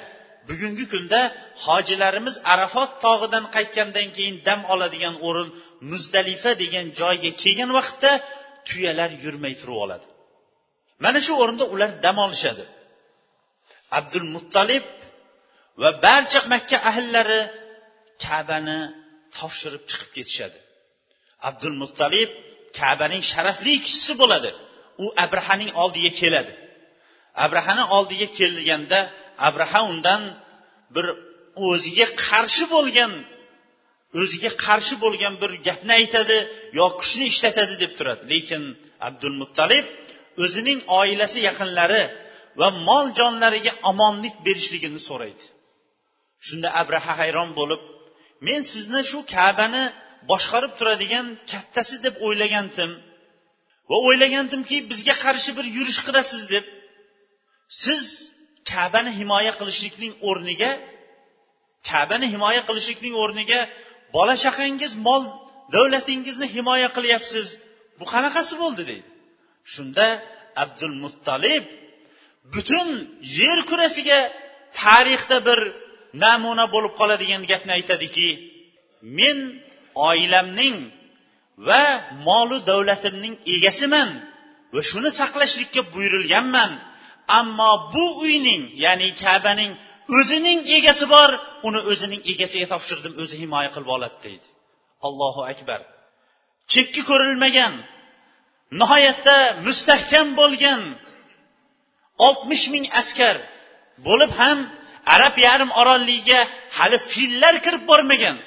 bugungi 0.50 0.86
kunda 0.94 1.20
hojilarimiz 1.66 2.36
arafot 2.54 2.92
tog'idan 3.06 3.46
qaytgandan 3.56 4.08
keyin 4.16 4.36
dam 4.48 4.60
oladigan 4.74 5.16
o'rin 5.28 5.50
muzdalifa 5.92 6.52
degan 6.64 6.86
joyga 7.00 7.32
kelgan 7.42 7.72
vaqtda 7.78 8.12
tuyalar 8.68 9.12
yurmay 9.24 9.54
turib 9.62 9.78
oladi. 9.86 10.06
Mana 11.04 11.20
shu 11.26 11.34
o'rinda 11.42 11.66
ular 11.74 11.90
dam 12.06 12.18
olishadi. 12.26 12.64
Abdul 13.98 14.28
muttolib 14.36 14.86
va 15.82 15.90
barcha 16.06 16.40
makka 16.54 16.78
ahllari 16.90 17.42
kabani 18.24 18.80
topshirib 19.38 19.84
chiqib 19.90 20.10
ketishadi. 20.18 20.58
Abdul 21.50 21.76
muttalib 21.82 22.30
kabaning 22.80 23.24
sharafli 23.32 23.74
kishisi 23.86 24.14
bo'ladi. 24.22 24.50
U 25.04 25.06
abrahaning 25.26 25.72
oldiga 25.84 26.12
keladi. 26.22 26.54
Abrahani 27.46 27.84
oldiga 27.98 28.28
kelganda 28.40 29.00
abraha 29.48 29.82
undan 29.92 30.22
bir 30.96 31.06
o'ziga 31.70 32.08
qarshi 32.26 32.66
bo'lgan 32.76 33.12
o'ziga 34.20 34.52
qarshi 34.66 34.96
bo'lgan 35.04 35.34
bir 35.42 35.52
gapni 35.68 35.94
aytadi 36.02 36.38
yo 36.78 36.86
kuchni 37.00 37.26
ishlatadi 37.32 37.74
deb 37.84 37.92
turadi. 37.98 38.24
Lekin 38.34 38.64
abdul 39.08 39.36
muttalib 39.42 39.86
o'zining 40.44 40.80
oilasi 41.00 41.40
yaqinlari 41.50 42.04
va 42.60 42.68
mol 42.88 43.06
jonlariga 43.20 43.74
omonlik 43.92 44.36
berishligini 44.46 45.00
so'raydi. 45.10 45.46
Shunda 46.48 46.70
abraha 46.82 47.14
hayron 47.22 47.50
bo'lib 47.60 47.82
men 48.48 48.62
sizni 48.74 49.02
shu 49.12 49.20
kabani 49.36 49.84
boshqarib 50.30 50.74
turadigan 50.80 51.26
kattasi 51.52 51.96
deb 52.06 52.16
o'ylagandim. 52.26 52.92
Va 53.90 53.98
o'ylagandimki 54.08 54.78
bizga 54.92 55.16
qarshi 55.26 55.52
bir 55.58 55.66
yurish 55.78 56.02
qilasiz 56.08 56.42
deb. 56.54 56.66
Siz 57.84 58.04
kabani 58.72 59.12
himoya 59.20 59.54
qilishlikning 59.60 60.14
o'rniga 60.30 60.72
kabani 61.90 62.28
himoya 62.34 62.62
qilishlikning 62.70 63.16
o'rniga 63.24 63.60
bola 64.16 64.36
chaqangiz 64.44 64.94
mol 65.08 65.24
davlatingizni 65.76 66.48
himoya 66.56 66.90
qilyapsiz. 66.98 67.48
Bu 68.00 68.06
qanaqasi 68.14 68.54
bo'ldi 68.64 68.84
deydi. 68.90 69.08
Shunda 69.74 70.08
abdul 70.64 70.96
muttolib 71.04 71.66
butun 72.54 72.88
yer 73.40 73.60
kurasiga 73.70 74.20
tarixda 74.82 75.38
bir 75.48 75.60
namuna 76.24 76.66
bo'lib 76.74 76.94
qoladigan 77.00 77.42
gapni 77.52 77.72
aytadiki 77.78 78.30
men 79.18 79.38
oilamning 80.10 80.78
va 81.68 81.84
molu 82.28 82.58
davlatimning 82.70 83.36
egasiman 83.56 84.10
va 84.74 84.82
shuni 84.90 85.10
saqlashlikka 85.20 85.82
buyurilganman. 85.94 86.72
Ammo 87.40 87.72
bu 87.94 88.06
uyning 88.26 88.64
ya'ni 88.84 89.10
kabaning 89.24 89.72
o'zining 90.18 90.60
egasi 90.78 91.06
bor 91.14 91.30
uni 91.68 91.82
o'zining 91.92 92.22
egasiga 92.32 92.68
topshirdim 92.74 93.14
o'zi 93.22 93.36
himoya 93.44 93.70
qilib 93.76 93.90
oladi 93.96 94.18
deydi. 94.26 94.48
Allohu 95.08 95.42
akbar. 95.52 95.82
Chekki 96.74 97.02
ko'rilmagan 97.10 97.74
nihoyatda 98.80 99.38
mustahkam 99.66 100.28
bo'lgan 100.40 100.82
oltmish 102.28 102.66
ming 102.74 102.86
askar 103.02 103.36
bo'lib 104.08 104.32
ham 104.42 104.60
arab 105.16 105.36
yarim 105.48 105.72
orolligiga 105.82 106.40
hali 106.78 106.98
fillar 107.12 107.56
kirib 107.66 107.84
bormagan. 107.92 108.38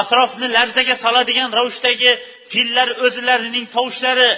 Atrofni 0.00 0.46
larzaga 0.56 0.94
soladigan 1.04 1.50
ravishdagi 1.58 2.10
fillar 2.52 2.88
o'zlarining 3.06 3.66
tovushlari 3.74 4.28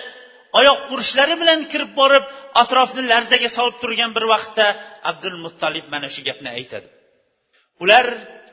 oyoq 0.58 0.78
urishlari 0.92 1.34
bilan 1.42 1.60
kirib 1.72 1.92
borib 2.00 2.24
atrofni 2.62 3.02
larzaga 3.12 3.48
solib 3.56 3.76
turgan 3.82 4.10
bir 4.16 4.24
vaqtda 4.32 4.66
abdul 5.10 5.36
muttolib 5.44 5.86
mana 5.94 6.08
shu 6.14 6.20
gapni 6.28 6.50
aytadi. 6.58 6.88
Ular 7.82 8.06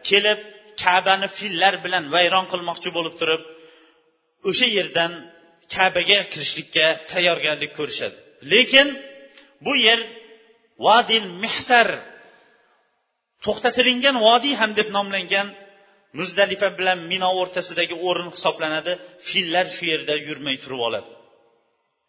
kelib 0.10 0.40
kabani 0.84 1.28
fillar 1.38 1.74
bilan 1.86 2.04
vayron 2.16 2.46
qilmoqchi 2.52 2.90
bo'lib 2.98 3.16
turib 3.22 3.42
o'sha 4.50 4.68
yerdan 4.78 5.12
kabaga 5.76 6.20
kirishlikka 6.32 6.86
tayyorgarlik 7.12 7.72
ko'rishadi. 7.80 8.18
Lekin 8.52 8.88
bu 9.66 9.74
yer 9.88 10.00
vodil 10.86 11.26
mehsar 11.44 11.88
to'xtatilingan 13.48 14.16
vodiy 14.28 14.54
ham 14.62 14.72
deb 14.80 14.90
nomlangan 14.98 15.48
muzdalifa 16.20 16.70
bilan 16.80 17.00
mino 17.12 17.30
o'rtasidagi 17.42 17.96
o'rin 18.08 18.30
hisoblanadi. 18.36 18.94
Fillar 19.30 19.66
shu 19.76 19.84
yerda 19.92 20.14
yurmay 20.28 20.58
turib 20.64 20.82
oladi. 20.88 21.10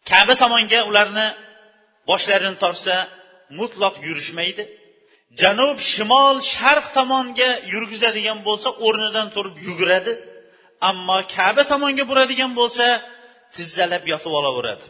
Kaba 0.09 0.33
tomonga 0.43 0.79
ularni 0.89 1.27
boshlarini 2.09 2.57
tortsa 2.63 2.95
mutloq 3.59 3.95
yurishmaydi. 4.07 4.63
Janub 5.41 5.77
shimol 5.91 6.35
sharq 6.55 6.87
tomonga 6.97 7.49
yurgizadigan 7.73 8.39
bo'lsa 8.47 8.69
o'rnidan 8.85 9.27
turib 9.35 9.55
yuguradi. 9.67 10.13
Ammo 10.89 11.17
kaba 11.35 11.63
tomonga 11.71 12.03
buradigan 12.11 12.51
bo'lsa 12.59 12.85
tizzalab 13.55 14.03
yotib 14.11 14.33
olaveradi. 14.39 14.85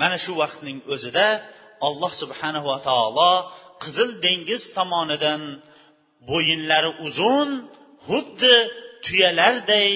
Mana 0.00 0.16
shu 0.24 0.32
vaqtning 0.42 0.78
o'zida 0.94 1.26
alloh 1.86 2.12
subhanava 2.22 2.74
taolo 2.88 3.32
qizil 3.82 4.10
dengiz 4.26 4.62
tomonidan 4.76 5.42
bo'yinlari 6.30 6.90
uzun 7.06 7.48
xuddi 8.06 8.54
tuyalarday 9.04 9.90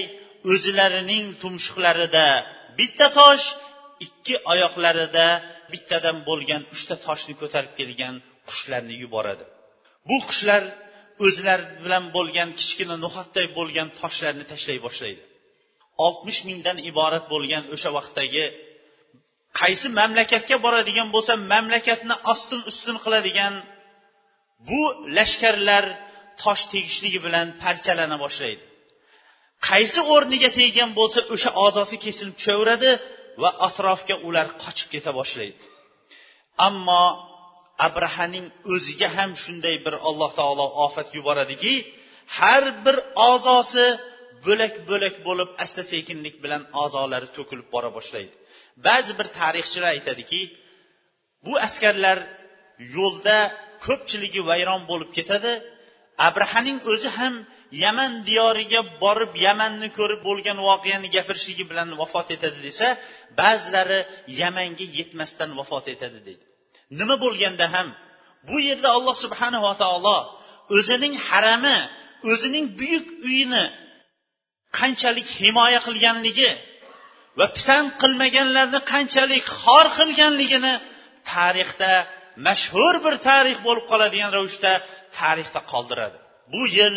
o'zlarining 0.53 1.27
tumshuqlarida 1.43 2.29
bitta 2.79 3.07
tosh 3.19 3.47
ikki 4.07 4.35
oyoqlarida 4.53 5.27
bittadan 5.73 6.17
bo'lgan 6.29 6.63
uchta 6.75 6.95
toshni 7.07 7.35
ko'tarib 7.41 7.73
kelgan 7.79 8.15
qushlarni 8.49 8.95
yuboradi. 9.03 9.45
Bu 10.09 10.17
qushlar 10.29 10.63
o'zlari 11.27 11.65
bilan 11.85 12.05
bo'lgan 12.17 12.49
kichkina 12.59 12.97
no'xatday 13.05 13.47
bo'lgan 13.59 13.89
toshlarni 14.01 14.45
tashlay 14.53 14.79
boshlaydi. 14.87 15.23
Oltmish 16.07 16.41
mingdan 16.49 16.79
iborat 16.91 17.25
bo'lgan 17.33 17.65
o'sha 17.75 17.91
vaqtdagi 17.99 18.45
qaysi 19.61 19.87
mamlakatga 20.01 20.57
boradigan 20.65 21.09
bo'lsa 21.15 21.33
mamlakatni 21.53 22.15
ostin 22.33 22.61
ustun 22.71 22.97
qiladigan 23.05 23.55
bu 24.69 24.81
lashkarlar 25.17 25.85
tosh 26.43 26.63
tegishligi 26.73 27.21
bilan 27.27 27.47
parchalana 27.63 28.17
boshlaydi. 28.25 28.63
Qaysi 29.69 30.01
o'rniga 30.15 30.51
teggan 30.59 30.91
bo'lsa 30.99 31.21
o'sha 31.35 31.51
a'zosi 31.65 31.97
kesilib 32.05 32.35
tushaveradi 32.39 32.91
va 33.43 33.51
atrofga 33.67 34.17
ular 34.29 34.47
qochib 34.63 34.89
keta 34.95 35.11
boshlaydi. 35.21 35.63
Ammo 36.69 37.05
abrahaning 37.89 38.47
o'ziga 38.75 39.09
ham 39.17 39.31
shunday 39.43 39.77
bir 39.87 39.95
alloh 40.09 40.31
taolo 40.41 40.67
ofat 40.87 41.09
yuboradiki 41.17 41.75
har 42.39 42.65
bir 42.85 42.97
a'zosi 43.31 43.87
bo'lak 44.47 44.75
bo'lak 44.91 45.15
bo'lib 45.27 45.51
asta 45.65 45.83
sekinlik 45.93 46.37
bilan 46.45 46.63
a'zolari 46.83 47.29
to'kilib 47.37 47.69
bora 47.75 47.91
boshlaydi. 47.97 48.35
Ba'zi 48.87 49.13
bir 49.19 49.29
tarixchilar 49.41 49.91
aytadiki 49.97 50.41
bu 51.45 51.53
askarlar 51.67 52.19
yo'lda 52.97 53.39
ko'pchiligi 53.85 54.41
vayron 54.51 54.81
bo'lib 54.91 55.11
ketadi. 55.17 55.53
Abrahaning 56.29 56.79
o'zi 56.93 57.11
ham 57.19 57.35
yaman 57.85 58.13
diyoriga 58.29 58.81
borib 59.03 59.33
yamanni 59.47 59.89
ko'rib 59.99 60.21
bo'lgan 60.29 60.59
voqeani 60.69 61.09
gapirishligi 61.17 61.65
bilan 61.71 61.89
vafot 62.01 62.29
etadi 62.37 62.59
desa 62.69 62.87
ba'zilari 63.41 64.01
yamanga 64.41 64.87
yetmasdan 64.99 65.51
vafot 65.61 65.87
etadi 65.95 66.19
deydi. 66.27 66.45
Nima 66.99 67.17
bo'lganda 67.25 67.67
ham 67.75 67.89
bu 68.49 68.57
yerda 68.69 68.89
alloh 68.97 69.17
subhanava 69.25 69.73
taolo 69.83 70.19
o'zining 70.77 71.15
harami 71.29 71.79
o'zining 72.31 72.67
buyuk 72.79 73.07
uyini 73.29 73.65
qanchalik 74.79 75.29
himoya 75.41 75.81
qilganligi 75.87 76.51
va 77.39 77.47
pisand 77.57 77.89
qilmaganlarni 78.03 78.81
qanchalik 78.93 79.45
xor 79.63 79.87
qilganligini 79.99 80.75
tarixda 81.33 81.93
mashhur 82.47 82.95
bir 83.05 83.15
tarix 83.29 83.59
bo'lib 83.67 83.85
qoladigan 83.93 84.31
ravishda 84.37 84.73
tarixda 85.19 85.61
qoldiradi. 85.73 86.19
Bu 86.53 86.63
yil 86.79 86.97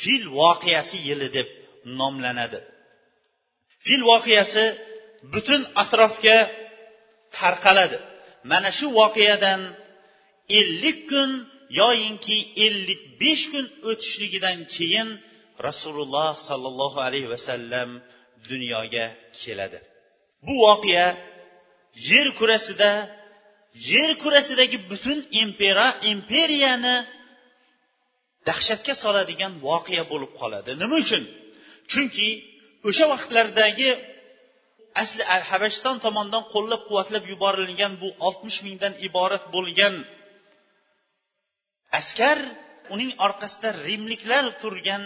fil 0.00 0.24
voqeasi 0.40 0.98
yili 1.08 1.28
deb 1.36 1.48
nomlanadi. 2.00 2.60
Fil 3.84 4.02
voqeasi 4.10 4.64
butun 5.32 5.60
atrofga 5.82 6.38
tarqaladi. 7.38 7.98
Mana 8.50 8.70
shu 8.78 8.86
voqeadan 9.00 9.60
ellik 10.58 10.98
kun 11.10 11.30
yoyinki 11.80 12.38
ellik 12.66 13.02
besh 13.22 13.44
kun 13.52 13.66
o'tishligidan 13.90 14.58
keyin 14.74 15.08
rasululloh 15.68 16.32
sollallohu 16.48 16.98
alayhi 17.06 17.28
vasallam 17.34 17.90
dunyoga 18.50 19.06
keladi. 19.42 19.78
Bu 20.46 20.54
voqea 20.66 21.06
yer 22.10 22.28
kurasida 22.38 22.90
yer 23.92 24.10
kurasidagi 24.22 24.78
butun 24.90 25.18
impera 25.42 25.86
imperiyani 26.12 26.96
dahshatga 28.48 28.94
soladigan 29.02 29.52
voqea 29.66 30.04
bo'lib 30.12 30.32
qoladi. 30.40 30.70
Nima 30.82 30.96
uchun? 31.04 31.22
Chunki 31.92 32.28
o'sha 32.88 33.04
vaqtlardagi 33.12 33.90
asli 35.02 35.22
habashiston 35.50 35.96
tomonidan 36.04 36.44
qo'llab 36.54 36.82
quvvatlab 36.88 37.24
yuborilgan 37.32 37.92
bu 38.02 38.08
oltmish 38.26 38.58
mingdan 38.66 38.94
iborat 39.08 39.44
bo'lgan 39.54 39.94
askar 42.00 42.38
uning 42.94 43.10
orqasida 43.26 43.68
rimliklar 43.86 44.44
turgan 44.62 45.02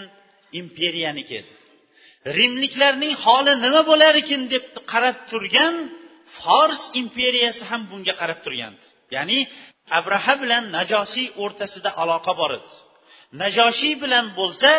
imperiyaniki 0.61 1.33
edi 1.41 1.51
rimliklarning 2.37 3.13
holi 3.25 3.53
nima 3.65 3.81
bo'lar 3.91 4.13
ekan 4.23 4.41
deb 4.53 4.65
qarab 4.91 5.17
turgan 5.31 5.75
fors 6.39 6.81
imperiyasi 7.01 7.63
ham 7.69 7.81
bunga 7.91 8.13
qarab 8.21 8.39
turgan 8.45 8.73
ya'ni 9.15 9.39
abraha 9.99 10.33
bilan 10.43 10.63
najosiy 10.77 11.27
o'rtasida 11.43 11.89
aloqa 12.03 12.31
bor 12.41 12.51
edi. 12.59 12.69
Najoshiy 13.41 13.93
bilan 14.03 14.25
bo'lsa 14.39 14.71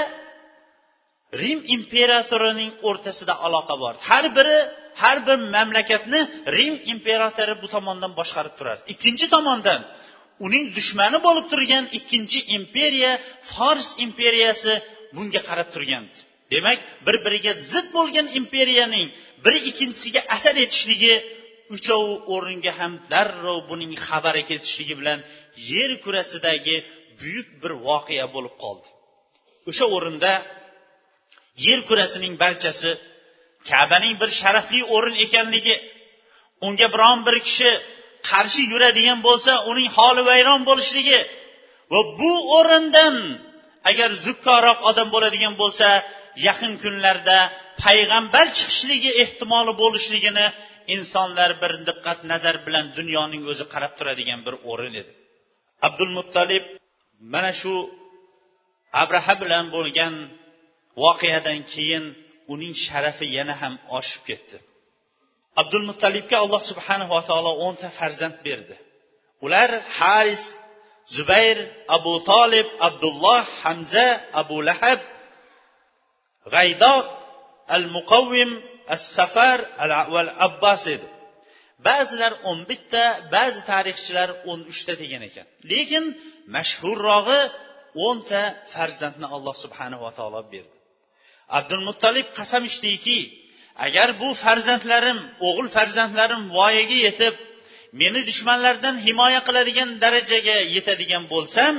rim 1.43 1.61
imperatorining 1.77 2.71
o'rtasida 2.89 3.35
aloqa 3.47 3.75
bor. 3.83 3.95
Har 4.09 4.25
biri 4.37 4.59
har 5.03 5.19
bir 5.27 5.39
mamlakatni 5.55 6.21
rim 6.57 6.75
imperatori 6.93 7.55
bu 7.63 7.67
tomondan 7.75 8.13
boshqarib 8.21 8.55
turardi 8.59 8.83
ikkinchi 8.95 9.27
tomondan 9.35 9.81
uning 10.47 10.65
dushmani 10.77 11.19
bo'lib 11.27 11.47
turgan 11.53 11.85
ikkinchi 11.99 12.41
imperiya 12.57 13.13
fors 13.53 13.89
imperiyasi 14.07 14.73
bunga 15.17 15.41
qarab 15.49 15.69
turgan 15.75 16.05
demak 16.53 16.79
bir 17.07 17.17
biriga 17.25 17.53
zid 17.73 17.87
bo'lgan 17.97 18.27
imperiyaning 18.41 19.07
biri 19.45 19.59
ikkinchisiga 19.71 20.21
asar 20.37 20.55
etishligi 20.65 21.15
uchov 21.77 22.05
o'ringa 22.35 22.73
ham 22.79 22.93
darrov 23.13 23.59
buning 23.71 23.93
xabari 24.07 24.43
ketishligi 24.51 24.95
bilan 25.01 25.19
yer 25.73 25.91
kurasidagi 26.05 26.77
buyuk 27.21 27.49
bir 27.63 27.73
voqea 27.87 28.27
bo'lib 28.35 28.55
qoldi. 28.63 28.89
O'sha 29.71 29.85
o'rinda 29.97 30.33
yer 31.67 31.81
kurasining 31.89 32.35
barchasi 32.43 32.91
kabaning 33.71 34.15
bir 34.21 34.31
sharafli 34.41 34.81
o'rin 34.95 35.17
ekanligi 35.25 35.77
unga 36.67 36.87
biron 36.95 37.19
bir 37.27 37.37
kishi 37.47 37.71
qarshi 38.31 38.63
yuradigan 38.73 39.19
bo'lsa 39.29 39.53
uning 39.71 39.89
holi 39.97 40.23
vayron 40.31 40.61
bo'lishligi 40.69 41.21
va 41.93 42.01
bu 42.19 42.33
o'rindan 42.59 43.17
agar 43.91 44.11
zukkoroq 44.25 44.79
odam 44.91 45.09
bo'ladigan 45.15 45.55
bo'lsa 45.63 45.89
yaqin 46.49 46.73
kunlarda 46.83 47.39
payg'ambar 47.83 48.47
chiqishligi 48.59 49.11
ehtimoli 49.23 49.73
bo'lishligini 49.83 50.47
insonlar 50.95 51.51
bir 51.63 51.73
diqqat 51.89 52.19
nazar 52.33 52.57
bilan 52.67 52.87
dunyoning 52.99 53.43
o'zi 53.53 53.65
qarab 53.73 53.93
turadigan 53.99 54.41
bir 54.47 54.55
o'rin 54.71 54.95
edi. 55.03 55.13
Abdul 55.87 56.13
muttalib 56.19 56.65
mana 57.35 57.53
shu 57.61 57.75
abraha 59.03 59.35
bilan 59.43 59.65
bo'lgan 59.75 60.15
voqeadan 61.03 61.61
keyin 61.73 62.05
uning 62.53 62.75
sharafi 62.87 63.27
yana 63.37 63.55
ham 63.63 63.75
oshib 63.99 64.23
ketdi. 64.29 64.57
Abdul 65.61 65.85
muttalibga 65.91 66.37
alloh 66.45 66.63
subhanava 66.71 67.19
taolo 67.29 67.53
o'nta 67.67 67.89
farzand 67.99 68.37
berdi. 68.47 68.77
Ular 69.45 69.71
haris 69.99 70.45
zubayr 71.17 71.59
abu 71.97 72.15
tolib 72.31 72.69
abdulloh 72.89 73.43
hamza 73.63 74.07
abu 74.41 74.57
lahab 74.69 75.01
g'aydoq 76.55 77.07
al 77.77 77.85
muqavvim 77.97 78.51
as 78.95 79.03
safar 79.17 79.59
al 79.83 80.29
abbos 80.47 80.85
edi. 80.95 81.09
Ba'zilar 81.89 82.33
o'n 82.51 82.61
bitta 82.71 83.05
ba'zi 83.35 83.61
tarixchilar 83.71 84.29
o'n 84.51 84.61
uchta 84.73 84.93
degan 85.03 85.23
ekan. 85.29 85.47
Lekin 85.71 86.05
mashhurrog'i 86.55 87.41
o'nta 88.07 88.43
farzandni 88.73 89.27
alloh 89.37 89.55
subhanava 89.65 90.11
taolo 90.19 90.41
berdi. 90.53 90.77
Abdul 91.59 91.83
muttalib 91.89 92.29
qasam 92.39 92.63
ichdiki 92.71 93.19
agar 93.87 94.09
bu 94.21 94.29
farzandlarim 94.45 95.19
o'g'il 95.49 95.69
farzandlarim 95.77 96.43
voyaga 96.59 96.99
yetib 97.07 97.35
meni 98.01 98.21
dushmanlardan 98.29 98.97
himoya 99.07 99.41
qiladigan 99.47 99.91
darajaga 100.03 100.57
yetadigan 100.75 101.25
bo'lsam 101.33 101.75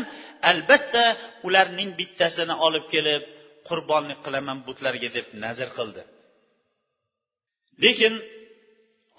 albatta 0.52 1.06
ularning 1.48 1.90
bittasini 2.00 2.56
olib 2.68 2.86
kelib 2.94 3.24
qurbonlik 3.70 4.20
qilaman 4.26 4.58
butlarga 4.68 5.10
deb 5.18 5.28
nazr 5.44 5.70
qildi. 5.78 6.02
Lekin 7.84 8.14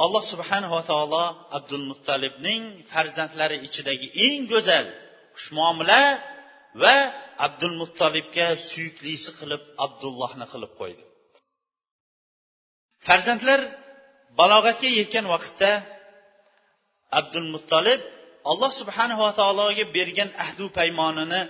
alloh 0.04 0.24
subhanava 0.32 0.80
taolo 0.90 1.24
abdul 1.58 1.84
muttalibning 1.90 2.62
farzandlari 2.90 3.56
ichidagi 3.66 4.08
eng 4.26 4.40
go'zal 4.52 4.86
xushmuomala 5.36 6.02
va 6.82 6.96
abdul 7.46 7.74
muttolibga 7.80 8.46
suyuklisi 8.70 9.30
qilib 9.38 9.62
abdullohni 9.84 10.46
qilib 10.52 10.72
qo'ydi. 10.80 11.02
Farzandlar 13.06 13.60
balog'atga 14.38 14.88
yetgan 14.98 15.26
vaqtda 15.34 15.70
abdul 17.18 17.48
muttolib 17.54 18.00
alloh 18.50 18.70
subhanava 18.80 19.28
taologa 19.40 19.84
bergan 19.96 20.30
ahdu 20.44 20.64
paymonini 20.78 21.40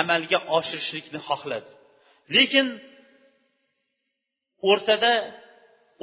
amalga 0.00 0.38
oshirishlikni 0.56 1.20
xohladi. 1.28 1.70
Lekin 2.36 2.66
o'rtada 4.70 5.12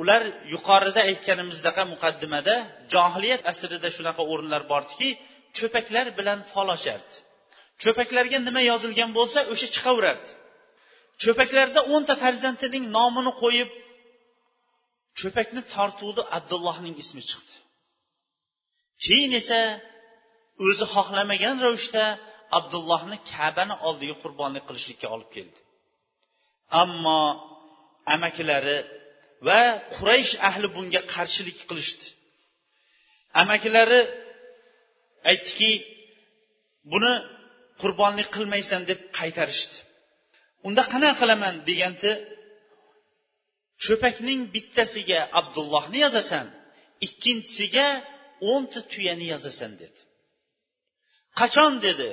ular 0.01 0.21
yuqorida 0.53 1.01
aytganimizdaqa 1.09 1.83
muqaddimada 1.93 2.55
johiliyat 2.93 3.41
asrida 3.51 3.89
shunaqa 3.97 4.23
o'rinlar 4.31 4.61
bordiki 4.71 5.09
cho'paklar 5.57 6.07
bilan 6.19 6.39
fol 6.51 6.67
ochardi. 6.75 7.15
Cho'paklarga 7.83 8.37
nima 8.47 8.61
yozilgan 8.71 9.11
bo'lsa 9.17 9.39
o'sha 9.53 9.67
chiqaverardi. 9.75 10.29
Cho'paklarda 11.23 11.81
o'nta 11.93 12.13
farzandining 12.23 12.83
nomini 12.97 13.33
qo'yib 13.43 13.69
cho'pakni 15.19 15.61
tortuvdi 15.73 16.21
abdullohning 16.37 16.95
ismi 17.03 17.21
chiqdi. 17.29 17.55
Keyin 19.05 19.31
esa 19.41 19.59
o'zi 20.67 20.85
xohlamagan 20.93 21.55
ravishda 21.65 22.03
abdullohni 22.57 23.17
kabani 23.31 23.75
oldiga 23.87 24.15
qurbonlik 24.23 24.63
qilishlikka 24.69 25.07
olib 25.15 25.29
keldi. 25.35 25.59
Ammo 26.81 27.21
amakilari 28.15 28.77
va 29.47 29.61
quraysh 29.95 30.33
ahli 30.49 30.67
bunga 30.75 31.01
qarshilik 31.13 31.59
qilishdi. 31.69 32.05
Amakilari 33.41 34.01
aytdiki 35.31 35.71
buni 36.91 37.13
qurbonlik 37.81 38.29
qilmaysan 38.35 38.81
deb 38.89 38.99
qaytarishdi. 39.17 39.77
Unda 40.67 40.83
qanaqa 40.93 41.15
qilaman? 41.21 41.55
deganda 41.69 42.11
cho'pakning 43.83 44.41
bittasiga 44.53 45.19
abdullohni 45.39 45.99
yozasan 46.05 46.47
ikkinchisiga 47.07 47.87
o'nta 48.51 48.79
tuyani 48.91 49.25
yozasan 49.33 49.71
dedi. 49.81 49.99
Qachon? 51.39 51.73
dedi. 51.87 52.09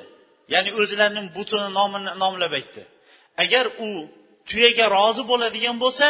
Ya'ni 0.52 0.70
o'zlarining 0.80 1.28
butini 1.36 1.68
nomini 1.78 2.12
nomlab 2.22 2.52
aytdi. 2.60 2.82
Agar 3.42 3.64
u 3.86 3.88
tuyaga 4.48 4.86
rozi 4.96 5.22
bo'ladigan 5.30 5.76
bo'lsa 5.84 6.06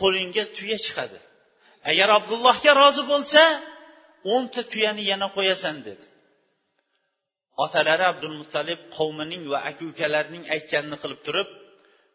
qo'lingga 0.00 0.44
tuya 0.56 0.78
chiqadi. 0.86 1.18
Agar 1.90 2.08
abdullohga 2.18 2.72
rozi 2.82 3.02
bo'lsa 3.12 3.42
o'nta 4.34 4.60
tuyani 4.72 5.02
yana 5.12 5.26
qo'yasan 5.36 5.76
dedi. 5.86 6.04
Otalari 7.64 8.04
abdulmuttalib 8.12 8.80
qavmining 8.96 9.42
va 9.52 9.58
aka 9.70 9.82
ukalarining 9.92 10.44
aytganini 10.54 10.96
qilib 11.02 11.20
turib 11.26 11.48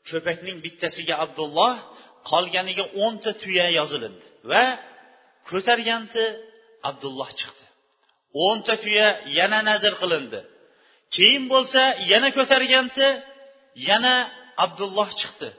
cho'pakning 0.10 0.58
bittasiga 0.66 1.16
abdulloh 1.26 1.74
qolganiga 2.32 2.86
o'nta 3.04 3.32
tuya 3.44 3.66
yozilindi 3.80 4.26
va 4.52 4.64
ko'targanti 5.50 6.24
abdulloh 6.90 7.30
chiqdi. 7.40 7.66
O'nta 8.48 8.74
tuya 8.84 9.08
yana 9.38 9.60
nazr 9.70 9.94
qilindi. 10.02 10.40
Keyin 11.16 11.44
bo'lsa 11.54 11.82
yana 12.12 12.30
ko'targanti 12.38 13.08
yana 13.90 14.14
abdulloh 14.66 15.10
chiqdi. 15.20 15.50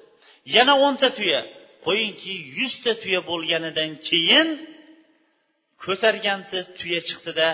Yana 0.56 0.74
o'nta 0.86 1.08
tuya. 1.18 1.40
Qo'yingki 1.86 2.34
yuzta 2.58 2.92
tuya 3.02 3.20
bo'lganidan 3.30 3.90
keyin 4.08 4.48
ko'targansiz 5.84 6.64
tuya 6.78 7.00
chiqdida 7.08 7.48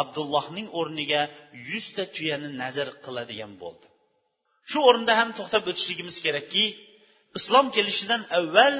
abdullohning 0.00 0.68
o'rniga 0.80 1.22
yuzta 1.68 2.04
tuyani 2.14 2.50
nazr 2.62 2.88
qiladigan 3.04 3.52
bo'ldi. 3.62 3.86
Shu 4.70 4.78
o'rinda 4.88 5.12
ham 5.20 5.30
to'xtab 5.38 5.64
o'tishligimiz 5.70 6.16
kerakki 6.24 6.64
islom 7.38 7.66
kelishidan 7.76 8.22
avval 8.38 8.76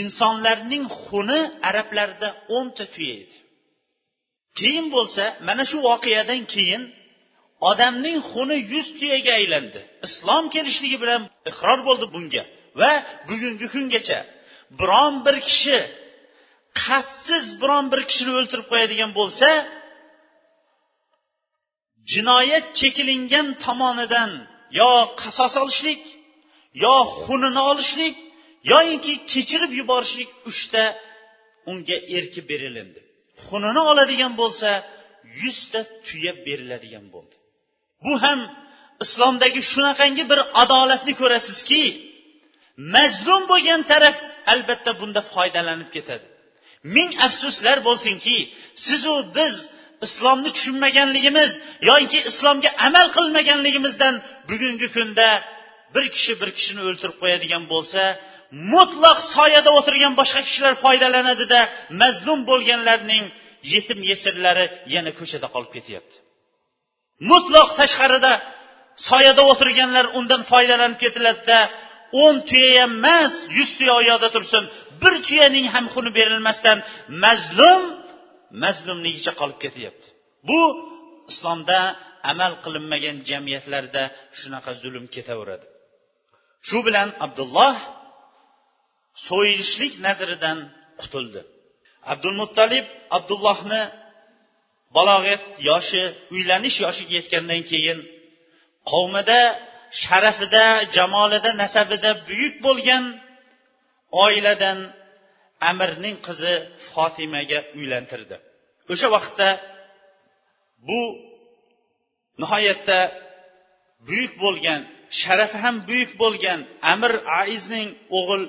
insonlarning 0.00 0.84
xuni 1.04 1.40
arablarda 1.68 2.28
o'nta 2.56 2.84
tuya 2.94 3.14
edi. 3.22 3.36
Keyin 4.58 4.86
bo'lsa 4.96 5.24
mana 5.48 5.64
shu 5.70 5.78
voqeadan 5.88 6.42
keyin 6.54 6.82
odamning 7.70 8.18
xuni 8.30 8.56
yuz 8.72 8.88
tuyaga 8.98 9.32
aylandi. 9.40 9.80
Islom 10.06 10.44
kelishligi 10.54 10.98
bilan 11.02 11.22
iqror 11.50 11.78
bo'ldi 11.88 12.06
bunga. 12.14 12.44
Va 12.80 12.92
bugungi 13.28 13.66
kungacha 13.74 14.18
biron 14.80 15.14
bir 15.26 15.36
kishi 15.48 15.78
qasdsiz 16.82 17.46
biron 17.62 17.84
bir 17.92 18.00
kishini 18.10 18.32
o'ltirib 18.38 18.66
qo'yadigan 18.72 19.10
bo'lsa 19.18 19.48
jinoyat 22.12 22.66
chekilingan 22.80 23.46
tomonidan 23.64 24.30
yo 24.80 24.90
qasos 25.22 25.54
olishlik 25.62 26.02
yo 26.84 26.94
xunini 27.22 27.62
olishlik 27.70 28.16
yoyinki 28.72 29.12
kechirib 29.32 29.72
yuborishlik 29.80 30.30
uchta 30.50 30.84
unga 31.70 31.96
erki 32.16 32.40
berilindi. 32.50 33.00
Xunini 33.46 33.82
oladigan 33.90 34.32
bo'lsa 34.40 34.70
yuzta 35.42 35.80
tuya 36.06 36.32
beriladigan 36.46 37.06
bo'ldi. 37.14 37.34
Bu 38.04 38.12
ham 38.24 38.40
islomdagi 39.04 39.60
shunaqangi 39.70 40.24
bir 40.30 40.40
adolatni 40.62 41.12
ko'rasizki 41.20 41.82
mazlum 42.94 43.42
bo'lgan 43.52 43.80
taraf 43.90 44.16
albatta 44.52 44.90
bunda 45.00 45.20
foydalanib 45.34 45.90
ketadi. 45.96 46.26
Ming 46.96 47.10
afsuslar 47.26 47.78
bo'lsinki 47.88 48.36
sizu 48.86 49.14
biz 49.36 49.54
islomni 50.06 50.50
tushunmaganligimiz 50.56 51.50
yoki 51.90 52.18
islomga 52.30 52.70
amal 52.86 53.06
qilmaganligimizdan 53.16 54.14
bugungi 54.50 54.88
kunda 54.96 55.28
bir 55.94 56.06
kishi 56.14 56.32
bir 56.40 56.50
kishini 56.58 56.82
o'ltirib 56.88 57.16
qo'yadigan 57.22 57.64
bo'lsa 57.72 58.02
mutlaq 58.72 59.18
soyada 59.36 59.70
o'tirgan 59.78 60.12
boshqa 60.20 60.40
kishilar 60.48 60.74
foydalanadida 60.84 61.60
mazlum 62.00 62.40
bo'lganlarning 62.50 63.24
yetim 63.74 64.00
yesirlari 64.10 64.66
yana 64.94 65.10
ko'chada 65.18 65.46
qolib 65.54 65.70
ketyapti. 65.76 66.16
Mutlaq 67.30 67.68
tashqarida 67.80 68.32
soyada 69.10 69.42
o'tirganlar 69.52 70.06
undan 70.18 70.42
foydalanib 70.50 70.98
ketiladida 71.04 71.58
o'n 72.24 72.36
tuya 72.48 72.70
ham 72.82 72.92
emas 72.98 73.34
yuz 73.58 73.70
tuya 73.78 73.92
oyoqda 74.00 74.28
tursin. 74.34 74.64
Bir 75.02 75.14
tuyaning 75.26 75.66
ham 75.74 75.86
xuni 75.94 76.10
berilmasdan 76.18 76.78
mazlum 77.24 77.82
mazlumligicha 78.62 79.32
qolib 79.40 79.58
ketyapti. 79.64 80.06
Bu 80.48 80.60
islomda 81.32 81.78
amal 82.30 82.52
qilinmagan 82.64 83.16
jamiyatlarda 83.30 84.02
shunaqa 84.38 84.70
zulm 84.82 85.04
ketaveradi. 85.14 85.66
Shu 86.68 86.78
bilan 86.86 87.08
abdulloh 87.24 87.76
so'yilishlik 89.26 89.92
nazridan 90.06 90.58
qutuldi. 91.00 91.40
Abdul 92.12 92.36
muttalib 92.42 92.86
abdullohni 93.16 93.82
balog'at 94.96 95.42
yoshi 95.68 96.02
uylanish 96.34 96.76
yoshiga 96.84 97.14
yetgandan 97.18 97.62
keyin 97.70 97.98
qavmida 98.90 99.40
sharafida 100.02 100.66
jamolida 100.96 101.50
nasabida 101.62 102.10
buyuk 102.28 102.54
bo'lgan 102.66 103.04
oiladan 104.24 104.78
amirning 105.70 106.16
qizi 106.26 106.54
fotimaga 106.90 107.58
uylantirdi. 107.78 108.36
O'sha 108.92 109.08
vaqtda 109.16 109.48
bu 110.88 111.00
nihoyatda 112.40 112.98
buyuk 114.08 114.32
bo'lgan 114.44 114.80
sharafi 115.20 115.56
ham 115.64 115.76
buyuk 115.88 116.12
bo'lgan 116.22 116.60
amir 116.92 117.12
aizning 117.42 117.88
o'g'il 118.18 118.44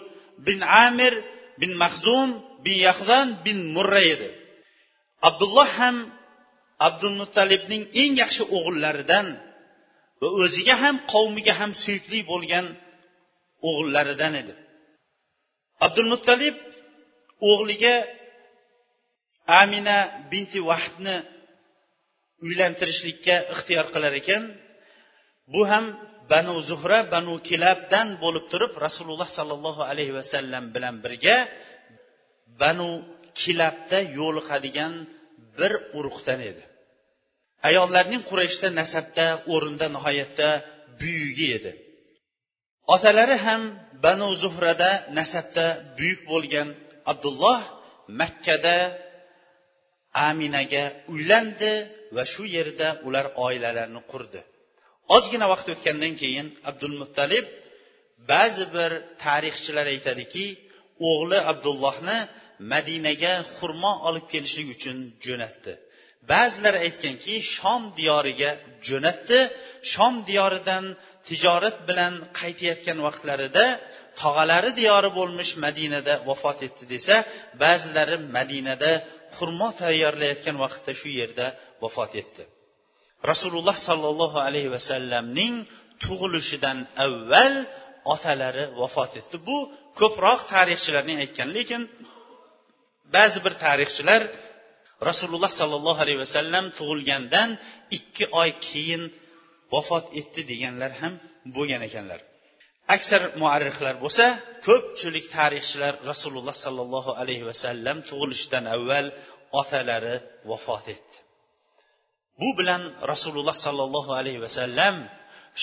bin 0.47 0.59
amir 0.85 1.13
bin 1.61 1.71
mahzum 1.83 2.29
bin 2.65 2.77
yahzan 2.87 3.27
bin 3.45 3.57
murra 3.75 4.01
edi. 4.13 4.29
Abdulloh 5.27 5.69
ham 5.79 5.95
abdul 6.87 7.15
muttalibning 7.21 7.83
eng 8.01 8.13
yaxshi 8.21 8.43
o'g'illaridan 8.57 9.27
va 10.21 10.27
o'ziga 10.43 10.75
ham 10.83 10.95
qavmiga 11.13 11.53
ham 11.59 11.71
suyukli 11.83 12.19
bo'lgan 12.31 12.65
o'g'illaridan 13.67 14.33
edi. 14.41 14.53
Abdul 15.85 16.09
muttalib 16.13 16.55
o'g'liga 17.51 17.95
amina 19.61 19.97
binti 20.31 20.59
vahdni 20.69 21.15
uylantirishlikka 22.45 23.35
ixtiyor 23.53 23.85
qilar 23.93 24.13
ekan. 24.21 24.43
Bu 25.53 25.61
ham 25.71 25.85
banu 26.31 26.55
zuhra 26.69 26.99
banu 27.13 27.33
kilabdan 27.49 28.07
bo'lib 28.23 28.45
turib 28.51 28.73
rasululloh 28.85 29.29
sollallohu 29.37 29.81
alayhi 29.91 30.13
vasallam 30.19 30.63
bilan 30.75 30.95
birga 31.03 31.37
banu 32.61 32.89
kilabda 33.41 33.99
yo'liqadigan 34.19 34.93
bir 35.57 35.71
urug'dan 35.97 36.39
edi. 36.49 36.63
Ayollarning 37.67 38.21
qurayshda 38.29 38.67
nasabda 38.79 39.25
o'rinda 39.53 39.85
nihoyatda 39.95 40.49
buyugi 40.99 41.47
edi. 41.57 41.71
Otalari 42.95 43.37
ham 43.45 43.61
banu 44.05 44.29
zuhrada 44.43 44.91
nasabda 45.19 45.65
buyuk 45.97 46.21
bo'lgan 46.31 46.67
abdulloh 47.11 47.59
makkada 48.21 48.77
aminaga 50.29 50.83
uylandi 51.13 51.73
va 52.15 52.23
shu 52.33 52.43
yerda 52.55 52.87
ular 53.07 53.25
oilalarini 53.45 54.01
qurdi. 54.11 54.39
Ozgina 55.15 55.45
vaqt 55.53 55.67
o'tgandan 55.73 56.13
keyin 56.21 56.47
abdul 56.69 56.95
muttalib 57.01 57.45
ba'zi 58.31 58.65
bir 58.75 58.91
tarixchilar 59.23 59.85
aytadiki 59.95 60.45
o'g'li 61.09 61.39
abdullohni 61.51 62.17
madinaga 62.73 63.33
xurmo 63.55 63.93
olib 64.07 64.25
kelishlik 64.31 64.67
uchun 64.75 64.97
jo'natdi. 65.25 65.73
Ba'zilar 66.31 66.75
aytganki 66.85 67.33
shom 67.55 67.81
diyoriga 67.99 68.51
jo'natdi. 68.87 69.39
Shom 69.93 70.13
diyoridan 70.29 70.85
tijorat 71.27 71.77
bilan 71.89 72.13
qaytayotgan 72.39 72.97
vaqtlarida 73.07 73.65
tog'alari 74.21 74.71
diyori 74.79 75.09
bo'lmish 75.19 75.51
madinada 75.65 76.13
vafot 76.29 76.59
etdi 76.67 76.83
desa 76.93 77.15
ba'zilari 77.63 78.17
madinada 78.37 78.91
xurmo 79.37 79.69
tayyorlayotgan 79.81 80.55
vaqtda 80.63 80.91
shu 80.99 81.09
yerda 81.19 81.45
vafot 81.83 82.13
etdi. 82.21 82.43
Rasululloh 83.31 83.77
sollallohu 83.87 84.37
alayhi 84.47 84.69
vasallamning 84.77 85.53
tug'ilishidan 86.03 86.77
avval 87.05 87.55
otalari 88.13 88.65
vafot 88.81 89.11
etdi. 89.19 89.35
Bu 89.47 89.57
ko'proq 89.99 90.39
tarixchilarning 90.53 91.17
aytgani 91.23 91.53
lekin 91.59 91.81
ba'zi 93.15 93.39
bir 93.45 93.53
tarixchilar 93.65 94.21
rasululloh 95.09 95.51
sollallohu 95.59 95.99
alayhi 96.03 96.21
vasallam 96.25 96.65
tug'ilgandan 96.79 97.49
ikki 97.97 98.25
oy 98.41 98.49
keyin 98.67 99.03
vafot 99.73 100.05
etdi 100.19 100.41
deganlar 100.51 100.91
ham 101.01 101.13
bo'lgan 101.55 101.81
ekanlar. 101.89 102.19
Aksar 102.95 103.21
muarrixlar 103.41 103.95
bo'lsa 104.03 104.25
ko'pchilik 104.67 105.25
tarixchilar 105.35 105.93
rasululloh 106.11 106.55
sollallohu 106.65 107.11
alayhi 107.21 107.45
vasallam 107.51 107.97
tug'ilishidan 108.09 108.65
avval 108.75 109.07
otalari 109.61 110.15
vafot 110.49 110.85
etdi. 110.95 111.17
Bu 112.41 112.49
bilan 112.59 112.81
rasululloh 113.11 113.57
sollallohu 113.65 114.11
alayhi 114.19 114.41
vasallam 114.47 114.95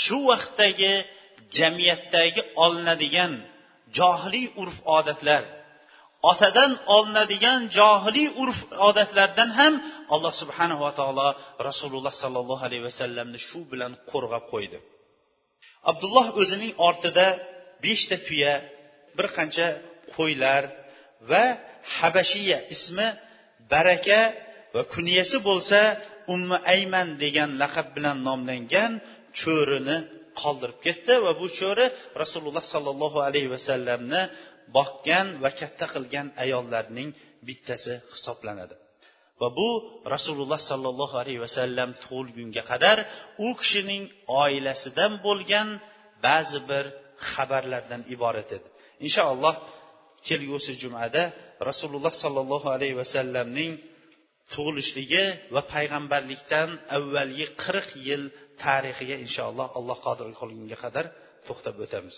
shu 0.03 0.19
vaqtdagi 0.31 0.93
jamiyatdagi 1.59 2.41
olinadigan 2.65 3.33
johiliy 3.99 4.47
urf 4.63 4.79
odatlar 4.99 5.43
otadan 6.31 6.73
olinadigan 6.97 7.61
johiliy 7.79 8.29
urf 8.43 8.59
odatlardan 8.89 9.51
ham 9.59 9.75
alloh 10.15 10.33
subhanava 10.43 10.91
taolo 10.99 11.29
rasululloh 11.69 12.15
sollallohu 12.23 12.63
alayhi 12.69 12.85
vasallamni 12.91 13.39
shu 13.49 13.61
bilan 13.73 13.93
qo'rg'ab 14.11 14.45
qo'ydi. 14.53 14.79
Abdulloh 15.91 16.27
o'zining 16.41 16.73
ortida 16.89 17.27
beshta 17.85 18.17
tuya 18.27 18.55
bir 19.17 19.27
qancha 19.37 19.69
qo'ylar 20.17 20.63
va 21.31 21.45
habashiya 21.97 22.59
ismi 22.75 23.09
baraka 23.73 24.21
va 24.75 24.83
kunyasi 24.95 25.37
bo'lsa 25.49 25.81
ummi 26.35 26.57
ayman 26.75 27.09
degan 27.23 27.51
laqab 27.63 27.87
bilan 27.97 28.17
nomlangan 28.29 28.93
cho'rini 29.41 29.99
qoldirib 30.41 30.79
ketdi 30.87 31.15
va 31.25 31.33
bu 31.41 31.47
cho'ri 31.59 31.87
rasululloh 32.23 32.65
sollallohu 32.75 33.19
alayhi 33.29 33.51
vasallamni 33.57 34.23
boqgan 34.77 35.27
va 35.43 35.51
katta 35.61 35.87
qilgan 35.95 36.27
ayollarning 36.45 37.09
bittasi 37.47 37.95
hisoblanadi. 38.15 38.75
Va 39.41 39.49
bu 39.59 39.71
rasululloh 40.15 40.61
sollallohu 40.71 41.15
alayhi 41.23 41.41
vasallam 41.47 41.91
tug'ilgunga 42.05 42.63
qadar 42.71 42.99
u 43.47 43.49
kishining 43.61 44.05
oilasidan 44.43 45.13
bo'lgan 45.27 45.69
ba'zi 46.27 46.61
bir 46.71 46.85
xabarlardan 47.31 48.03
iborat 48.15 48.49
edi. 48.57 48.69
Inshaalloh 49.07 49.55
kelgusi 50.29 50.73
jumada 50.83 51.23
rasululloh 51.71 52.15
sollallohu 52.25 52.69
alayhi 52.77 52.97
vasallamning 53.03 53.73
tug'ilishligi 54.55 55.25
va 55.55 55.63
payg'ambarlikdan 55.75 56.69
avvalgi 56.97 57.47
qirq 57.63 57.89
yil 58.09 58.23
tarixiga 58.65 59.17
inshaalloh 59.25 59.69
alloh 59.79 59.99
qodir 60.07 60.27
qilgunga 60.41 60.77
qadar 60.85 61.05
to'xtab 61.47 61.77
o'tamiz. 61.85 62.17